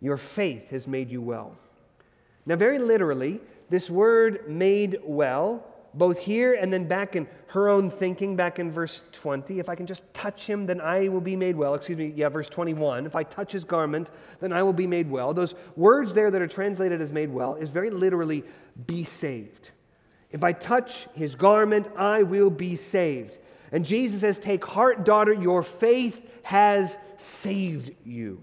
Your 0.00 0.16
faith 0.16 0.70
has 0.70 0.86
made 0.86 1.10
you 1.10 1.22
well. 1.22 1.56
Now, 2.44 2.56
very 2.56 2.78
literally, 2.78 3.40
this 3.70 3.88
word 3.88 4.48
made 4.48 4.98
well, 5.04 5.64
both 5.94 6.18
here 6.18 6.54
and 6.54 6.72
then 6.72 6.88
back 6.88 7.14
in 7.14 7.28
her 7.48 7.68
own 7.68 7.88
thinking, 7.90 8.34
back 8.34 8.58
in 8.58 8.70
verse 8.70 9.02
20, 9.12 9.58
if 9.58 9.68
I 9.68 9.74
can 9.74 9.86
just 9.86 10.02
touch 10.12 10.46
him, 10.46 10.66
then 10.66 10.80
I 10.80 11.08
will 11.08 11.20
be 11.20 11.36
made 11.36 11.54
well. 11.54 11.74
Excuse 11.74 11.98
me, 11.98 12.12
yeah, 12.16 12.28
verse 12.28 12.48
21. 12.48 13.06
If 13.06 13.14
I 13.14 13.22
touch 13.22 13.52
his 13.52 13.64
garment, 13.64 14.10
then 14.40 14.52
I 14.52 14.62
will 14.62 14.72
be 14.72 14.86
made 14.86 15.10
well. 15.10 15.34
Those 15.34 15.54
words 15.76 16.14
there 16.14 16.30
that 16.30 16.42
are 16.42 16.48
translated 16.48 17.00
as 17.00 17.12
made 17.12 17.30
well 17.30 17.54
is 17.54 17.68
very 17.68 17.90
literally 17.90 18.42
be 18.86 19.04
saved. 19.04 19.70
If 20.32 20.42
I 20.42 20.52
touch 20.52 21.06
his 21.14 21.34
garment, 21.34 21.88
I 21.96 22.22
will 22.22 22.50
be 22.50 22.76
saved. 22.76 23.38
And 23.70 23.84
Jesus 23.84 24.20
says, 24.20 24.38
Take 24.38 24.64
heart, 24.64 25.04
daughter, 25.04 25.32
your 25.32 25.62
faith 25.62 26.20
has 26.42 26.98
saved 27.18 27.94
you. 28.04 28.42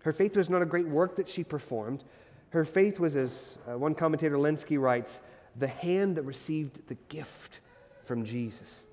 Her 0.00 0.12
faith 0.12 0.36
was 0.36 0.48
not 0.48 0.62
a 0.62 0.66
great 0.66 0.86
work 0.86 1.16
that 1.16 1.28
she 1.28 1.42
performed. 1.42 2.04
Her 2.50 2.64
faith 2.64 3.00
was, 3.00 3.16
as 3.16 3.58
uh, 3.68 3.76
one 3.76 3.94
commentator 3.94 4.36
Lenski 4.36 4.80
writes, 4.80 5.20
the 5.56 5.66
hand 5.66 6.16
that 6.16 6.22
received 6.22 6.86
the 6.86 6.96
gift 7.08 7.60
from 8.04 8.24
Jesus. 8.24 8.84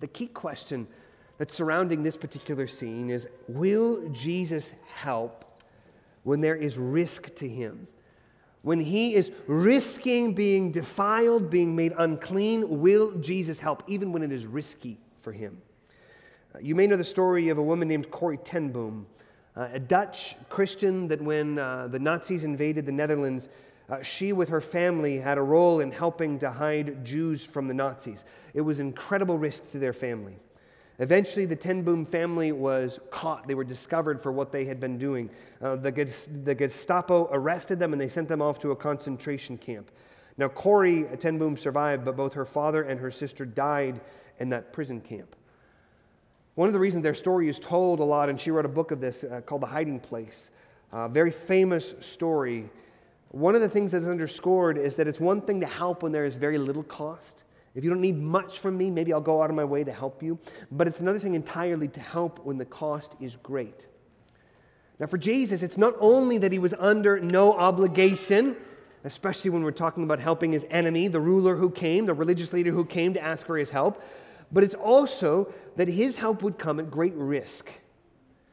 The 0.00 0.08
key 0.08 0.26
question 0.26 0.88
that's 1.38 1.54
surrounding 1.54 2.02
this 2.02 2.16
particular 2.16 2.66
scene 2.66 3.10
is 3.10 3.28
Will 3.46 4.08
Jesus 4.08 4.74
help 4.94 5.44
when 6.24 6.40
there 6.40 6.56
is 6.56 6.76
risk 6.78 7.34
to 7.36 7.48
him? 7.48 7.86
When 8.62 8.80
he 8.80 9.14
is 9.14 9.30
risking 9.46 10.34
being 10.34 10.72
defiled, 10.72 11.50
being 11.50 11.76
made 11.76 11.92
unclean, 11.98 12.80
will 12.80 13.12
Jesus 13.18 13.58
help, 13.58 13.82
even 13.86 14.12
when 14.12 14.22
it 14.22 14.32
is 14.32 14.46
risky 14.46 14.98
for 15.20 15.32
him? 15.32 15.60
Uh, 16.54 16.58
you 16.60 16.74
may 16.74 16.86
know 16.86 16.96
the 16.96 17.04
story 17.04 17.48
of 17.48 17.58
a 17.58 17.62
woman 17.62 17.88
named 17.88 18.10
Corrie 18.10 18.38
ten 18.38 18.70
Boom, 18.70 19.06
uh, 19.56 19.68
a 19.72 19.80
Dutch 19.80 20.36
Christian 20.48 21.08
that 21.08 21.20
when 21.20 21.58
uh, 21.58 21.88
the 21.88 21.98
Nazis 21.98 22.44
invaded 22.44 22.86
the 22.86 22.92
Netherlands, 22.92 23.48
she, 24.00 24.32
with 24.32 24.48
her 24.48 24.60
family, 24.62 25.18
had 25.18 25.36
a 25.36 25.42
role 25.42 25.80
in 25.80 25.90
helping 25.90 26.38
to 26.38 26.50
hide 26.50 27.04
Jews 27.04 27.44
from 27.44 27.68
the 27.68 27.74
Nazis. 27.74 28.24
It 28.54 28.62
was 28.62 28.80
incredible 28.80 29.36
risk 29.36 29.70
to 29.72 29.78
their 29.78 29.92
family. 29.92 30.36
Eventually, 30.98 31.46
the 31.46 31.56
ten 31.56 31.82
Boom 31.82 32.04
family 32.04 32.52
was 32.52 33.00
caught. 33.10 33.48
They 33.48 33.54
were 33.54 33.64
discovered 33.64 34.20
for 34.20 34.30
what 34.30 34.52
they 34.52 34.64
had 34.64 34.78
been 34.78 34.98
doing. 34.98 35.30
Uh, 35.60 35.76
the, 35.76 35.90
the, 36.44 36.54
Gestapo 36.54 37.28
arrested 37.32 37.78
them 37.78 37.92
and 37.92 38.00
they 38.00 38.08
sent 38.08 38.28
them 38.28 38.42
off 38.42 38.58
to 38.60 38.70
a 38.70 38.76
concentration 38.76 39.56
camp. 39.56 39.90
Now, 40.36 40.48
Corrie 40.48 41.06
ten 41.18 41.38
Boom 41.38 41.56
survived, 41.56 42.04
but 42.04 42.16
both 42.16 42.34
her 42.34 42.44
father 42.44 42.82
and 42.82 43.00
her 43.00 43.10
sister 43.10 43.44
died 43.44 44.00
in 44.38 44.50
that 44.50 44.72
prison 44.72 45.00
camp. 45.00 45.34
One 46.54 46.68
of 46.68 46.74
the 46.74 46.78
reasons 46.78 47.02
their 47.02 47.14
story 47.14 47.48
is 47.48 47.58
told 47.58 48.00
a 48.00 48.04
lot, 48.04 48.28
and 48.28 48.38
she 48.38 48.50
wrote 48.50 48.66
a 48.66 48.68
book 48.68 48.90
of 48.90 49.00
this 49.00 49.24
uh, 49.24 49.40
called 49.40 49.62
The 49.62 49.66
Hiding 49.66 50.00
Place, 50.00 50.50
a 50.92 51.08
very 51.08 51.30
famous 51.30 51.94
story. 52.00 52.68
One 53.30 53.54
of 53.54 53.62
the 53.62 53.68
things 53.68 53.92
that's 53.92 54.04
underscored 54.04 54.76
is 54.76 54.96
that 54.96 55.08
it's 55.08 55.20
one 55.20 55.40
thing 55.40 55.60
to 55.60 55.66
help 55.66 56.02
when 56.02 56.12
there 56.12 56.26
is 56.26 56.34
very 56.34 56.58
little 56.58 56.82
cost. 56.82 57.44
If 57.74 57.84
you 57.84 57.90
don't 57.90 58.00
need 58.00 58.18
much 58.18 58.58
from 58.58 58.76
me, 58.76 58.90
maybe 58.90 59.12
I'll 59.12 59.20
go 59.20 59.42
out 59.42 59.50
of 59.50 59.56
my 59.56 59.64
way 59.64 59.82
to 59.84 59.92
help 59.92 60.22
you. 60.22 60.38
But 60.70 60.86
it's 60.86 61.00
another 61.00 61.18
thing 61.18 61.34
entirely 61.34 61.88
to 61.88 62.00
help 62.00 62.44
when 62.44 62.58
the 62.58 62.64
cost 62.64 63.14
is 63.20 63.36
great. 63.36 63.86
Now, 64.98 65.06
for 65.06 65.18
Jesus, 65.18 65.62
it's 65.62 65.78
not 65.78 65.94
only 65.98 66.38
that 66.38 66.52
he 66.52 66.58
was 66.58 66.74
under 66.78 67.18
no 67.18 67.52
obligation, 67.54 68.56
especially 69.04 69.50
when 69.50 69.64
we're 69.64 69.70
talking 69.70 70.04
about 70.04 70.20
helping 70.20 70.52
his 70.52 70.66
enemy, 70.70 71.08
the 71.08 71.20
ruler 71.20 71.56
who 71.56 71.70
came, 71.70 72.06
the 72.06 72.14
religious 72.14 72.52
leader 72.52 72.70
who 72.70 72.84
came 72.84 73.14
to 73.14 73.22
ask 73.22 73.46
for 73.46 73.56
his 73.56 73.70
help, 73.70 74.02
but 74.52 74.62
it's 74.62 74.74
also 74.74 75.52
that 75.76 75.88
his 75.88 76.16
help 76.16 76.42
would 76.42 76.58
come 76.58 76.78
at 76.78 76.90
great 76.90 77.14
risk. 77.14 77.70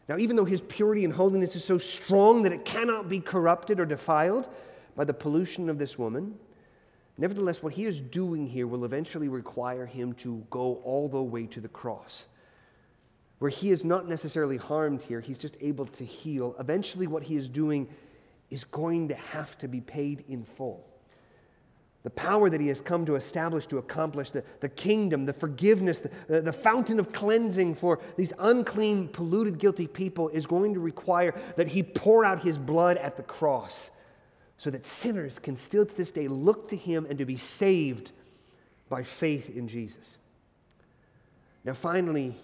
Now, 0.07 0.17
even 0.17 0.35
though 0.35 0.45
his 0.45 0.61
purity 0.61 1.03
and 1.05 1.13
holiness 1.13 1.55
is 1.55 1.63
so 1.63 1.77
strong 1.77 2.41
that 2.43 2.53
it 2.53 2.65
cannot 2.65 3.09
be 3.09 3.19
corrupted 3.19 3.79
or 3.79 3.85
defiled 3.85 4.47
by 4.95 5.03
the 5.03 5.13
pollution 5.13 5.69
of 5.69 5.77
this 5.77 5.99
woman, 5.99 6.35
Nevertheless, 7.19 7.61
what 7.61 7.73
he 7.73 7.83
is 7.83 7.99
doing 7.99 8.47
here 8.47 8.65
will 8.65 8.85
eventually 8.85 9.27
require 9.27 9.85
him 9.85 10.13
to 10.13 10.41
go 10.49 10.75
all 10.85 11.09
the 11.09 11.21
way 11.21 11.47
to 11.47 11.59
the 11.59 11.67
cross. 11.67 12.23
Where 13.39 13.51
he 13.51 13.71
is 13.71 13.83
not 13.83 14.07
necessarily 14.07 14.55
harmed 14.55 15.01
here, 15.01 15.19
he's 15.19 15.37
just 15.37 15.57
able 15.59 15.85
to 15.87 16.05
heal. 16.05 16.55
Eventually, 16.59 17.07
what 17.07 17.23
he 17.23 17.35
is 17.35 17.49
doing 17.49 17.89
is 18.49 18.63
going 18.63 19.09
to 19.09 19.15
have 19.15 19.57
to 19.57 19.67
be 19.67 19.81
paid 19.81 20.23
in 20.29 20.45
full. 20.45 20.85
The 22.03 22.09
power 22.09 22.49
that 22.49 22.61
he 22.61 22.69
has 22.69 22.79
come 22.79 23.05
to 23.05 23.17
establish, 23.17 23.67
to 23.67 23.79
accomplish, 23.79 24.29
the, 24.29 24.45
the 24.61 24.69
kingdom, 24.69 25.25
the 25.25 25.33
forgiveness, 25.33 26.01
the, 26.29 26.41
the 26.41 26.53
fountain 26.53 27.01
of 27.01 27.11
cleansing 27.11 27.75
for 27.75 27.99
these 28.15 28.31
unclean, 28.39 29.09
polluted, 29.09 29.59
guilty 29.59 29.87
people 29.87 30.29
is 30.29 30.47
going 30.47 30.73
to 30.73 30.79
require 30.79 31.37
that 31.57 31.67
he 31.67 31.83
pour 31.83 32.23
out 32.23 32.43
his 32.43 32.57
blood 32.57 32.95
at 32.95 33.17
the 33.17 33.23
cross 33.23 33.91
so 34.59 34.69
that 34.69 34.85
sinners 34.85 35.39
can 35.39 35.55
still 35.55 35.85
to 35.85 35.95
this 35.95 36.11
day 36.11 36.27
look 36.27 36.67
to 36.67 36.75
him 36.75 37.07
and 37.09 37.17
to 37.17 37.25
be 37.25 37.37
saved 37.37 38.11
by 38.89 39.01
faith 39.01 39.55
in 39.55 39.67
Jesus. 39.67 40.17
Now, 41.63 41.73
finally, 41.73 42.35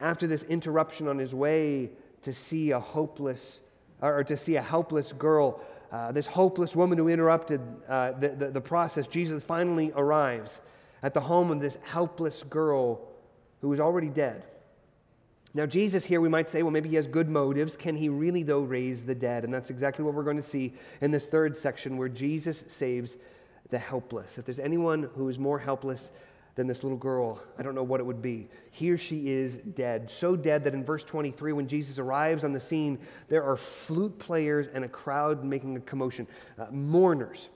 after 0.00 0.26
this 0.26 0.42
interruption 0.44 1.06
on 1.06 1.18
his 1.18 1.34
way 1.34 1.90
to 2.22 2.32
see 2.32 2.70
a 2.70 2.80
hopeless, 2.80 3.60
or 4.00 4.24
to 4.24 4.36
see 4.36 4.56
a 4.56 4.62
helpless 4.62 5.12
girl, 5.12 5.60
uh, 5.92 6.10
this 6.10 6.26
hopeless 6.26 6.74
woman 6.74 6.96
who 6.96 7.08
interrupted 7.08 7.60
uh, 7.86 8.12
the, 8.12 8.28
the, 8.30 8.50
the 8.52 8.60
process, 8.60 9.06
Jesus 9.06 9.42
finally 9.42 9.92
arrives 9.94 10.58
at 11.02 11.12
the 11.12 11.20
home 11.20 11.50
of 11.50 11.60
this 11.60 11.76
helpless 11.82 12.42
girl 12.44 12.98
who 13.60 13.68
was 13.68 13.78
already 13.78 14.08
dead. 14.08 14.44
Now, 15.52 15.66
Jesus 15.66 16.04
here, 16.04 16.20
we 16.20 16.28
might 16.28 16.48
say, 16.48 16.62
well, 16.62 16.70
maybe 16.70 16.88
he 16.88 16.96
has 16.96 17.08
good 17.08 17.28
motives. 17.28 17.76
Can 17.76 17.96
he 17.96 18.08
really, 18.08 18.44
though, 18.44 18.60
raise 18.60 19.04
the 19.04 19.14
dead? 19.14 19.44
And 19.44 19.52
that's 19.52 19.70
exactly 19.70 20.04
what 20.04 20.14
we're 20.14 20.22
going 20.22 20.36
to 20.36 20.42
see 20.42 20.72
in 21.00 21.10
this 21.10 21.26
third 21.26 21.56
section 21.56 21.96
where 21.96 22.08
Jesus 22.08 22.64
saves 22.68 23.16
the 23.70 23.78
helpless. 23.78 24.38
If 24.38 24.44
there's 24.44 24.60
anyone 24.60 25.10
who 25.16 25.28
is 25.28 25.38
more 25.38 25.58
helpless 25.58 26.12
than 26.54 26.68
this 26.68 26.84
little 26.84 26.98
girl, 26.98 27.42
I 27.58 27.62
don't 27.62 27.74
know 27.74 27.82
what 27.82 27.98
it 27.98 28.06
would 28.06 28.22
be. 28.22 28.48
Here 28.70 28.96
she 28.96 29.28
is 29.28 29.56
dead. 29.56 30.08
So 30.08 30.36
dead 30.36 30.62
that 30.64 30.74
in 30.74 30.84
verse 30.84 31.02
23, 31.02 31.52
when 31.52 31.66
Jesus 31.66 31.98
arrives 31.98 32.44
on 32.44 32.52
the 32.52 32.60
scene, 32.60 32.98
there 33.28 33.42
are 33.42 33.56
flute 33.56 34.18
players 34.20 34.68
and 34.72 34.84
a 34.84 34.88
crowd 34.88 35.42
making 35.42 35.76
a 35.76 35.80
commotion, 35.80 36.28
uh, 36.58 36.66
mourners. 36.70 37.48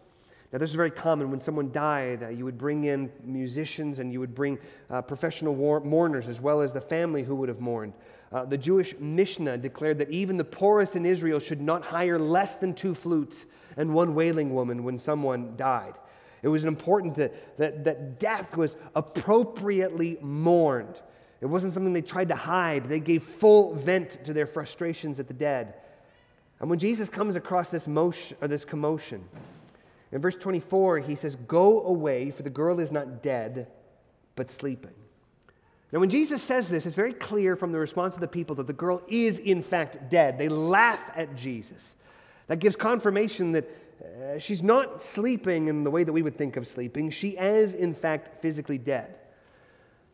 Now, 0.54 0.60
this 0.60 0.70
is 0.70 0.76
very 0.76 0.92
common. 0.92 1.32
When 1.32 1.40
someone 1.40 1.72
died, 1.72 2.22
uh, 2.22 2.28
you 2.28 2.44
would 2.44 2.56
bring 2.56 2.84
in 2.84 3.10
musicians 3.24 3.98
and 3.98 4.12
you 4.12 4.20
would 4.20 4.36
bring 4.36 4.60
uh, 4.88 5.02
professional 5.02 5.52
war- 5.52 5.80
mourners 5.80 6.28
as 6.28 6.40
well 6.40 6.60
as 6.60 6.72
the 6.72 6.80
family 6.80 7.24
who 7.24 7.34
would 7.34 7.48
have 7.48 7.58
mourned. 7.58 7.92
Uh, 8.30 8.44
the 8.44 8.56
Jewish 8.56 8.94
Mishnah 9.00 9.58
declared 9.58 9.98
that 9.98 10.10
even 10.10 10.36
the 10.36 10.44
poorest 10.44 10.94
in 10.94 11.04
Israel 11.04 11.40
should 11.40 11.60
not 11.60 11.82
hire 11.82 12.20
less 12.20 12.54
than 12.54 12.72
two 12.72 12.94
flutes 12.94 13.46
and 13.76 13.92
one 13.92 14.14
wailing 14.14 14.54
woman 14.54 14.84
when 14.84 14.96
someone 14.96 15.56
died. 15.56 15.94
It 16.40 16.46
was 16.46 16.64
important 16.64 17.16
to, 17.16 17.32
that, 17.58 17.82
that 17.82 18.20
death 18.20 18.56
was 18.56 18.76
appropriately 18.94 20.18
mourned. 20.20 21.00
It 21.40 21.46
wasn't 21.46 21.72
something 21.72 21.92
they 21.92 22.00
tried 22.00 22.28
to 22.28 22.36
hide, 22.36 22.88
they 22.88 23.00
gave 23.00 23.24
full 23.24 23.74
vent 23.74 24.24
to 24.24 24.32
their 24.32 24.46
frustrations 24.46 25.18
at 25.18 25.26
the 25.26 25.34
dead. 25.34 25.74
And 26.60 26.70
when 26.70 26.78
Jesus 26.78 27.10
comes 27.10 27.34
across 27.34 27.72
this, 27.72 27.88
motion, 27.88 28.36
or 28.40 28.46
this 28.46 28.64
commotion, 28.64 29.24
in 30.14 30.20
verse 30.20 30.36
24, 30.36 31.00
he 31.00 31.16
says, 31.16 31.34
Go 31.34 31.84
away, 31.84 32.30
for 32.30 32.44
the 32.44 32.50
girl 32.50 32.78
is 32.78 32.92
not 32.92 33.22
dead, 33.22 33.66
but 34.36 34.48
sleeping. 34.48 34.92
Now, 35.92 35.98
when 35.98 36.08
Jesus 36.08 36.42
says 36.42 36.68
this, 36.68 36.86
it's 36.86 36.94
very 36.94 37.12
clear 37.12 37.56
from 37.56 37.72
the 37.72 37.78
response 37.78 38.14
of 38.14 38.20
the 38.20 38.28
people 38.28 38.56
that 38.56 38.68
the 38.68 38.72
girl 38.72 39.02
is, 39.08 39.40
in 39.40 39.60
fact, 39.60 40.10
dead. 40.10 40.38
They 40.38 40.48
laugh 40.48 41.02
at 41.16 41.34
Jesus. 41.34 41.94
That 42.46 42.60
gives 42.60 42.76
confirmation 42.76 43.52
that 43.52 43.68
uh, 44.00 44.38
she's 44.38 44.62
not 44.62 45.02
sleeping 45.02 45.66
in 45.66 45.82
the 45.82 45.90
way 45.90 46.04
that 46.04 46.12
we 46.12 46.22
would 46.22 46.36
think 46.36 46.56
of 46.56 46.66
sleeping. 46.68 47.10
She 47.10 47.30
is, 47.30 47.74
in 47.74 47.92
fact, 47.92 48.40
physically 48.40 48.78
dead. 48.78 49.16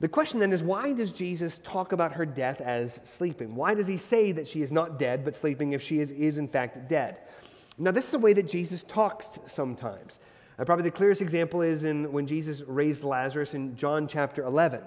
The 0.00 0.08
question 0.08 0.40
then 0.40 0.52
is 0.52 0.62
why 0.62 0.94
does 0.94 1.12
Jesus 1.12 1.58
talk 1.58 1.92
about 1.92 2.12
her 2.12 2.24
death 2.24 2.62
as 2.62 3.02
sleeping? 3.04 3.54
Why 3.54 3.74
does 3.74 3.86
he 3.86 3.98
say 3.98 4.32
that 4.32 4.48
she 4.48 4.62
is 4.62 4.72
not 4.72 4.98
dead 4.98 5.26
but 5.26 5.36
sleeping 5.36 5.74
if 5.74 5.82
she 5.82 6.00
is, 6.00 6.10
is 6.10 6.38
in 6.38 6.48
fact 6.48 6.88
dead? 6.88 7.18
Now, 7.80 7.92
this 7.92 8.04
is 8.04 8.10
the 8.10 8.18
way 8.18 8.34
that 8.34 8.46
Jesus 8.46 8.82
talked 8.82 9.50
sometimes. 9.50 10.18
Uh, 10.58 10.64
probably 10.66 10.82
the 10.82 10.90
clearest 10.90 11.22
example 11.22 11.62
is 11.62 11.84
in 11.84 12.12
when 12.12 12.26
Jesus 12.26 12.60
raised 12.60 13.02
Lazarus 13.02 13.54
in 13.54 13.74
John 13.74 14.06
chapter 14.06 14.44
11. 14.44 14.82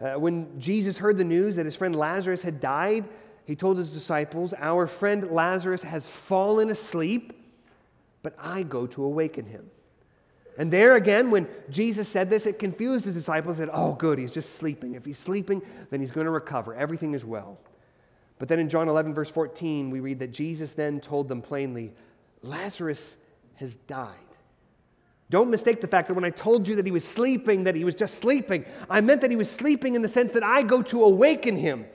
Uh, 0.00 0.14
when 0.14 0.58
Jesus 0.58 0.96
heard 0.96 1.18
the 1.18 1.24
news 1.24 1.56
that 1.56 1.66
his 1.66 1.76
friend 1.76 1.94
Lazarus 1.94 2.42
had 2.42 2.58
died, 2.58 3.04
he 3.44 3.54
told 3.54 3.76
his 3.76 3.92
disciples, 3.92 4.54
Our 4.58 4.86
friend 4.86 5.30
Lazarus 5.30 5.82
has 5.82 6.08
fallen 6.08 6.70
asleep, 6.70 7.34
but 8.22 8.34
I 8.38 8.62
go 8.62 8.86
to 8.86 9.04
awaken 9.04 9.44
him. 9.44 9.70
And 10.56 10.72
there 10.72 10.96
again, 10.96 11.30
when 11.30 11.48
Jesus 11.68 12.08
said 12.08 12.30
this, 12.30 12.46
it 12.46 12.58
confused 12.58 13.04
his 13.04 13.14
disciples 13.14 13.58
that, 13.58 13.68
oh, 13.72 13.92
good, 13.92 14.18
he's 14.18 14.32
just 14.32 14.54
sleeping. 14.54 14.94
If 14.94 15.04
he's 15.04 15.18
sleeping, 15.18 15.60
then 15.90 16.00
he's 16.00 16.10
going 16.10 16.26
to 16.26 16.30
recover. 16.30 16.74
Everything 16.74 17.12
is 17.12 17.26
well. 17.26 17.58
But 18.38 18.48
then 18.48 18.58
in 18.58 18.68
John 18.68 18.88
11, 18.88 19.12
verse 19.14 19.30
14, 19.30 19.90
we 19.90 20.00
read 20.00 20.18
that 20.20 20.32
Jesus 20.32 20.72
then 20.72 21.00
told 21.00 21.28
them 21.28 21.42
plainly, 21.42 21.92
Lazarus 22.42 23.16
has 23.54 23.76
died. 23.76 24.16
Don't 25.30 25.50
mistake 25.50 25.80
the 25.80 25.86
fact 25.86 26.08
that 26.08 26.14
when 26.14 26.24
I 26.24 26.30
told 26.30 26.68
you 26.68 26.76
that 26.76 26.84
he 26.84 26.92
was 26.92 27.04
sleeping, 27.04 27.64
that 27.64 27.74
he 27.74 27.84
was 27.84 27.94
just 27.94 28.16
sleeping, 28.16 28.66
I 28.90 29.00
meant 29.00 29.22
that 29.22 29.30
he 29.30 29.36
was 29.36 29.50
sleeping 29.50 29.94
in 29.94 30.02
the 30.02 30.08
sense 30.08 30.32
that 30.32 30.42
I 30.42 30.62
go 30.62 30.82
to 30.82 31.04
awaken 31.04 31.56
him. 31.56 31.86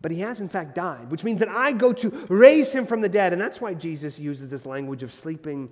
But 0.00 0.10
he 0.10 0.20
has, 0.20 0.40
in 0.40 0.48
fact, 0.48 0.74
died, 0.74 1.10
which 1.10 1.24
means 1.24 1.40
that 1.40 1.48
I 1.48 1.72
go 1.72 1.92
to 1.92 2.10
raise 2.28 2.72
him 2.72 2.86
from 2.86 3.00
the 3.00 3.08
dead. 3.08 3.32
And 3.32 3.40
that's 3.40 3.60
why 3.60 3.74
Jesus 3.74 4.18
uses 4.18 4.48
this 4.48 4.66
language 4.66 5.02
of 5.02 5.14
sleeping 5.14 5.70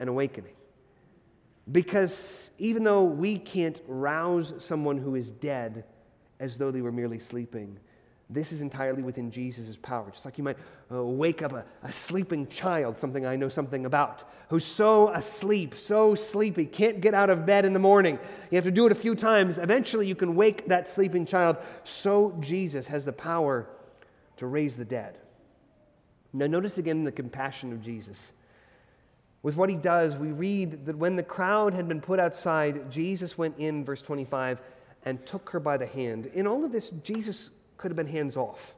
and 0.00 0.08
awakening. 0.08 0.54
Because 1.70 2.50
even 2.58 2.82
though 2.82 3.04
we 3.04 3.38
can't 3.38 3.80
rouse 3.86 4.54
someone 4.58 4.98
who 4.98 5.14
is 5.14 5.30
dead 5.30 5.84
as 6.40 6.56
though 6.56 6.70
they 6.70 6.80
were 6.80 6.92
merely 6.92 7.18
sleeping, 7.18 7.78
this 8.34 8.52
is 8.52 8.62
entirely 8.62 9.02
within 9.02 9.30
Jesus' 9.30 9.76
power. 9.76 10.10
Just 10.10 10.24
like 10.24 10.38
you 10.38 10.44
might 10.44 10.56
uh, 10.90 11.02
wake 11.02 11.42
up 11.42 11.52
a, 11.52 11.64
a 11.82 11.92
sleeping 11.92 12.46
child, 12.46 12.98
something 12.98 13.26
I 13.26 13.36
know 13.36 13.48
something 13.48 13.86
about, 13.86 14.24
who's 14.48 14.64
so 14.64 15.08
asleep, 15.08 15.74
so 15.74 16.14
sleepy, 16.14 16.66
can't 16.66 17.00
get 17.00 17.14
out 17.14 17.30
of 17.30 17.46
bed 17.46 17.64
in 17.64 17.72
the 17.72 17.78
morning. 17.78 18.18
You 18.50 18.56
have 18.56 18.64
to 18.64 18.70
do 18.70 18.86
it 18.86 18.92
a 18.92 18.96
few 18.96 19.14
times. 19.14 19.58
Eventually, 19.58 20.06
you 20.06 20.14
can 20.14 20.34
wake 20.34 20.66
that 20.68 20.88
sleeping 20.88 21.26
child. 21.26 21.56
So, 21.84 22.36
Jesus 22.40 22.86
has 22.86 23.04
the 23.04 23.12
power 23.12 23.66
to 24.36 24.46
raise 24.46 24.76
the 24.76 24.84
dead. 24.84 25.18
Now, 26.32 26.46
notice 26.46 26.78
again 26.78 27.04
the 27.04 27.12
compassion 27.12 27.72
of 27.72 27.82
Jesus. 27.82 28.32
With 29.42 29.56
what 29.56 29.68
he 29.68 29.76
does, 29.76 30.16
we 30.16 30.28
read 30.28 30.86
that 30.86 30.96
when 30.96 31.16
the 31.16 31.22
crowd 31.22 31.74
had 31.74 31.88
been 31.88 32.00
put 32.00 32.20
outside, 32.20 32.90
Jesus 32.90 33.36
went 33.36 33.58
in, 33.58 33.84
verse 33.84 34.00
25, 34.00 34.60
and 35.04 35.24
took 35.26 35.50
her 35.50 35.60
by 35.60 35.76
the 35.76 35.86
hand. 35.86 36.26
In 36.26 36.46
all 36.46 36.64
of 36.64 36.70
this, 36.70 36.90
Jesus 37.02 37.50
could 37.76 37.90
have 37.90 37.96
been 37.96 38.06
hands 38.06 38.36
off. 38.36 38.74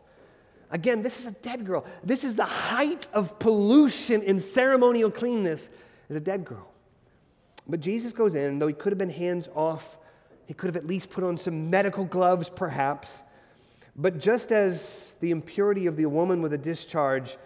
Again, 0.70 1.02
this 1.02 1.20
is 1.20 1.26
a 1.26 1.33
dead 1.33 1.64
girl. 1.64 1.85
This 2.02 2.24
is 2.24 2.37
the 2.37 2.44
height 2.44 3.07
of 3.12 3.38
pollution 3.38 4.22
in 4.22 4.40
ceremonial 4.40 5.11
cleanness, 5.11 5.68
is 6.09 6.16
a 6.16 6.20
dead 6.20 6.44
girl. 6.44 6.68
But 7.68 7.80
Jesus 7.80 8.12
goes 8.12 8.35
in, 8.35 8.59
though 8.59 8.66
he 8.66 8.74
could 8.74 8.92
have 8.92 8.98
been 8.98 9.11
hands 9.11 9.48
off, 9.54 9.98
he 10.46 10.54
could 10.54 10.66
have 10.66 10.76
at 10.76 10.87
least 10.87 11.11
put 11.11 11.24
on 11.24 11.38
some 11.38 11.70
medical 11.70 12.04
gloves, 12.04 12.48
perhaps. 12.48 13.22
But 13.96 14.18
just 14.18 14.52
as 14.52 15.16
the 15.20 15.30
impurity 15.30 15.87
of 15.87 15.96
the 15.96 16.07
woman 16.07 16.42
with 16.42 16.52
a 16.52 16.59
discharge 16.59 17.37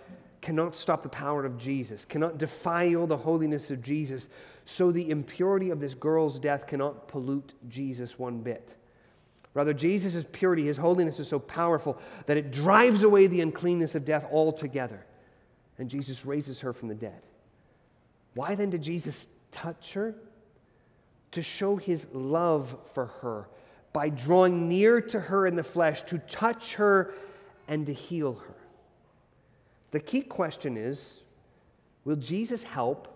cannot 0.40 0.74
stop 0.74 1.02
the 1.02 1.08
power 1.08 1.44
of 1.44 1.58
Jesus, 1.58 2.04
cannot 2.04 2.38
defile 2.38 3.06
the 3.06 3.16
holiness 3.16 3.70
of 3.70 3.82
Jesus, 3.82 4.28
so 4.64 4.90
the 4.90 5.10
impurity 5.10 5.70
of 5.70 5.80
this 5.80 5.94
girl's 5.94 6.38
death 6.38 6.66
cannot 6.66 7.08
pollute 7.08 7.54
Jesus 7.68 8.18
one 8.18 8.38
bit. 8.38 8.74
Rather, 9.54 9.72
Jesus' 9.72 10.24
purity, 10.30 10.64
his 10.64 10.76
holiness 10.76 11.18
is 11.18 11.28
so 11.28 11.38
powerful 11.38 11.98
that 12.26 12.36
it 12.36 12.52
drives 12.52 13.02
away 13.02 13.26
the 13.26 13.40
uncleanness 13.40 13.94
of 13.94 14.04
death 14.04 14.26
altogether. 14.30 15.04
And 15.78 15.88
Jesus 15.88 16.24
raises 16.26 16.60
her 16.60 16.72
from 16.72 16.88
the 16.88 16.94
dead. 16.94 17.22
Why 18.34 18.54
then 18.54 18.70
did 18.70 18.82
Jesus 18.82 19.28
touch 19.50 19.94
her? 19.94 20.14
To 21.32 21.42
show 21.42 21.76
his 21.76 22.08
love 22.12 22.76
for 22.92 23.06
her 23.06 23.48
by 23.92 24.08
drawing 24.08 24.68
near 24.68 25.00
to 25.00 25.18
her 25.18 25.46
in 25.46 25.56
the 25.56 25.62
flesh, 25.62 26.02
to 26.04 26.18
touch 26.18 26.74
her 26.74 27.14
and 27.66 27.86
to 27.86 27.92
heal 27.92 28.34
her. 28.34 28.54
The 29.90 30.00
key 30.00 30.22
question 30.22 30.76
is 30.76 31.22
will 32.04 32.16
Jesus 32.16 32.62
help 32.62 33.08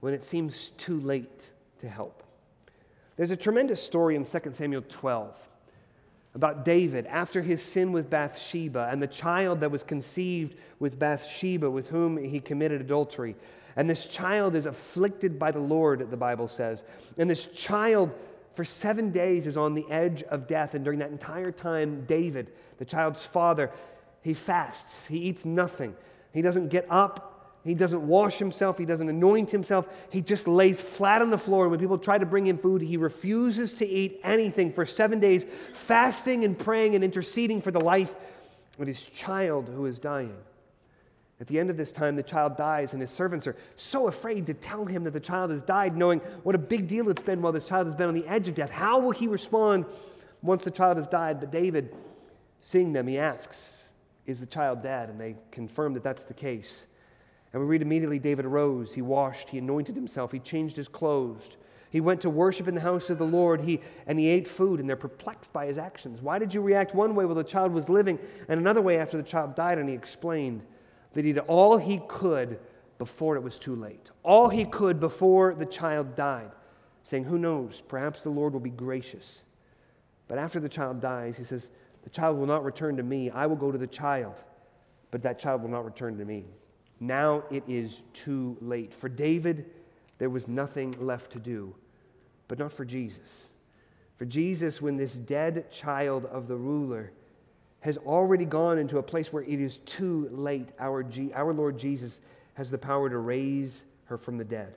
when 0.00 0.14
it 0.14 0.22
seems 0.22 0.70
too 0.78 1.00
late 1.00 1.50
to 1.80 1.88
help? 1.88 2.22
There's 3.18 3.32
a 3.32 3.36
tremendous 3.36 3.82
story 3.82 4.14
in 4.14 4.24
2 4.24 4.38
Samuel 4.52 4.84
12 4.88 5.36
about 6.36 6.64
David 6.64 7.04
after 7.06 7.42
his 7.42 7.60
sin 7.60 7.90
with 7.90 8.08
Bathsheba 8.08 8.88
and 8.92 9.02
the 9.02 9.08
child 9.08 9.58
that 9.58 9.72
was 9.72 9.82
conceived 9.82 10.54
with 10.78 11.00
Bathsheba 11.00 11.68
with 11.68 11.88
whom 11.88 12.16
he 12.16 12.38
committed 12.38 12.80
adultery. 12.80 13.34
And 13.74 13.90
this 13.90 14.06
child 14.06 14.54
is 14.54 14.66
afflicted 14.66 15.36
by 15.36 15.50
the 15.50 15.58
Lord, 15.58 16.08
the 16.12 16.16
Bible 16.16 16.46
says. 16.46 16.84
And 17.16 17.28
this 17.28 17.46
child, 17.46 18.12
for 18.54 18.64
seven 18.64 19.10
days, 19.10 19.48
is 19.48 19.56
on 19.56 19.74
the 19.74 19.86
edge 19.90 20.22
of 20.22 20.46
death. 20.46 20.74
And 20.74 20.84
during 20.84 21.00
that 21.00 21.10
entire 21.10 21.50
time, 21.50 22.04
David, 22.06 22.52
the 22.78 22.84
child's 22.84 23.24
father, 23.24 23.72
he 24.22 24.32
fasts. 24.32 25.08
He 25.08 25.18
eats 25.18 25.44
nothing. 25.44 25.96
He 26.32 26.40
doesn't 26.40 26.68
get 26.68 26.86
up 26.88 27.27
he 27.64 27.74
doesn't 27.74 28.06
wash 28.06 28.38
himself. 28.38 28.78
He 28.78 28.84
doesn't 28.84 29.08
anoint 29.08 29.50
himself. 29.50 29.88
He 30.10 30.22
just 30.22 30.48
lays 30.48 30.80
flat 30.80 31.20
on 31.20 31.30
the 31.30 31.38
floor. 31.38 31.64
And 31.64 31.70
when 31.70 31.80
people 31.80 31.98
try 31.98 32.16
to 32.16 32.26
bring 32.26 32.46
him 32.46 32.56
food, 32.56 32.80
he 32.80 32.96
refuses 32.96 33.74
to 33.74 33.86
eat 33.86 34.20
anything 34.24 34.72
for 34.72 34.86
seven 34.86 35.20
days, 35.20 35.44
fasting 35.74 36.44
and 36.44 36.58
praying 36.58 36.94
and 36.94 37.04
interceding 37.04 37.60
for 37.60 37.70
the 37.70 37.80
life 37.80 38.14
of 38.78 38.86
his 38.86 39.02
child 39.02 39.68
who 39.68 39.86
is 39.86 39.98
dying. 39.98 40.36
At 41.40 41.46
the 41.46 41.58
end 41.58 41.70
of 41.70 41.76
this 41.76 41.92
time, 41.92 42.16
the 42.16 42.22
child 42.22 42.56
dies, 42.56 42.94
and 42.94 43.00
his 43.00 43.10
servants 43.10 43.46
are 43.46 43.56
so 43.76 44.08
afraid 44.08 44.46
to 44.46 44.54
tell 44.54 44.84
him 44.84 45.04
that 45.04 45.12
the 45.12 45.20
child 45.20 45.50
has 45.50 45.62
died, 45.62 45.96
knowing 45.96 46.18
what 46.42 46.56
a 46.56 46.58
big 46.58 46.88
deal 46.88 47.08
it's 47.10 47.22
been 47.22 47.40
while 47.40 47.52
this 47.52 47.66
child 47.66 47.86
has 47.86 47.94
been 47.94 48.08
on 48.08 48.14
the 48.14 48.26
edge 48.26 48.48
of 48.48 48.56
death. 48.56 48.70
How 48.70 48.98
will 48.98 49.12
he 49.12 49.28
respond 49.28 49.84
once 50.42 50.64
the 50.64 50.70
child 50.72 50.96
has 50.96 51.06
died? 51.06 51.38
But 51.38 51.52
David, 51.52 51.94
seeing 52.60 52.92
them, 52.92 53.06
he 53.06 53.18
asks, 53.18 53.88
Is 54.26 54.40
the 54.40 54.46
child 54.46 54.82
dead? 54.82 55.10
And 55.10 55.20
they 55.20 55.36
confirm 55.52 55.94
that 55.94 56.02
that's 56.02 56.24
the 56.24 56.34
case. 56.34 56.86
And 57.52 57.62
we 57.62 57.68
read 57.68 57.82
immediately 57.82 58.18
David 58.18 58.44
arose, 58.44 58.92
he 58.92 59.02
washed, 59.02 59.48
he 59.48 59.58
anointed 59.58 59.94
himself, 59.94 60.32
he 60.32 60.38
changed 60.38 60.76
his 60.76 60.88
clothes. 60.88 61.56
He 61.90 62.00
went 62.00 62.20
to 62.20 62.30
worship 62.30 62.68
in 62.68 62.74
the 62.74 62.82
house 62.82 63.08
of 63.08 63.16
the 63.16 63.24
Lord, 63.24 63.62
he, 63.62 63.80
and 64.06 64.18
he 64.18 64.28
ate 64.28 64.46
food, 64.46 64.78
and 64.78 64.88
they're 64.88 64.96
perplexed 64.96 65.52
by 65.54 65.66
his 65.66 65.78
actions. 65.78 66.20
Why 66.20 66.38
did 66.38 66.52
you 66.52 66.60
react 66.60 66.94
one 66.94 67.14
way 67.14 67.24
while 67.24 67.34
the 67.34 67.42
child 67.42 67.72
was 67.72 67.88
living, 67.88 68.18
and 68.48 68.60
another 68.60 68.82
way 68.82 68.98
after 68.98 69.16
the 69.16 69.22
child 69.22 69.54
died? 69.54 69.78
And 69.78 69.88
he 69.88 69.94
explained 69.94 70.62
that 71.14 71.24
he 71.24 71.32
did 71.32 71.44
all 71.46 71.78
he 71.78 72.00
could 72.06 72.58
before 72.98 73.36
it 73.36 73.42
was 73.42 73.58
too 73.58 73.74
late. 73.74 74.10
All 74.22 74.50
he 74.50 74.66
could 74.66 75.00
before 75.00 75.54
the 75.54 75.64
child 75.64 76.14
died, 76.14 76.50
saying, 77.04 77.24
Who 77.24 77.38
knows, 77.38 77.82
perhaps 77.88 78.22
the 78.22 78.30
Lord 78.30 78.52
will 78.52 78.60
be 78.60 78.70
gracious. 78.70 79.42
But 80.26 80.36
after 80.36 80.60
the 80.60 80.68
child 80.68 81.00
dies, 81.00 81.38
he 81.38 81.44
says, 81.44 81.70
The 82.02 82.10
child 82.10 82.36
will 82.36 82.46
not 82.46 82.64
return 82.64 82.98
to 82.98 83.02
me. 83.02 83.30
I 83.30 83.46
will 83.46 83.56
go 83.56 83.72
to 83.72 83.78
the 83.78 83.86
child, 83.86 84.34
but 85.10 85.22
that 85.22 85.38
child 85.38 85.62
will 85.62 85.70
not 85.70 85.86
return 85.86 86.18
to 86.18 86.24
me. 86.26 86.44
Now 87.00 87.44
it 87.50 87.62
is 87.68 88.02
too 88.12 88.56
late. 88.60 88.92
For 88.92 89.08
David, 89.08 89.66
there 90.18 90.30
was 90.30 90.48
nothing 90.48 90.94
left 90.98 91.32
to 91.32 91.38
do, 91.38 91.74
but 92.48 92.58
not 92.58 92.72
for 92.72 92.84
Jesus. 92.84 93.48
For 94.16 94.24
Jesus, 94.24 94.82
when 94.82 94.96
this 94.96 95.14
dead 95.14 95.70
child 95.70 96.26
of 96.26 96.48
the 96.48 96.56
ruler 96.56 97.12
has 97.80 97.96
already 97.98 98.44
gone 98.44 98.78
into 98.78 98.98
a 98.98 99.02
place 99.02 99.32
where 99.32 99.44
it 99.44 99.60
is 99.60 99.78
too 99.78 100.28
late, 100.32 100.68
our, 100.80 101.04
G- 101.04 101.32
our 101.32 101.54
Lord 101.54 101.78
Jesus 101.78 102.20
has 102.54 102.70
the 102.70 102.78
power 102.78 103.08
to 103.08 103.18
raise 103.18 103.84
her 104.06 104.18
from 104.18 104.36
the 104.36 104.44
dead. 104.44 104.74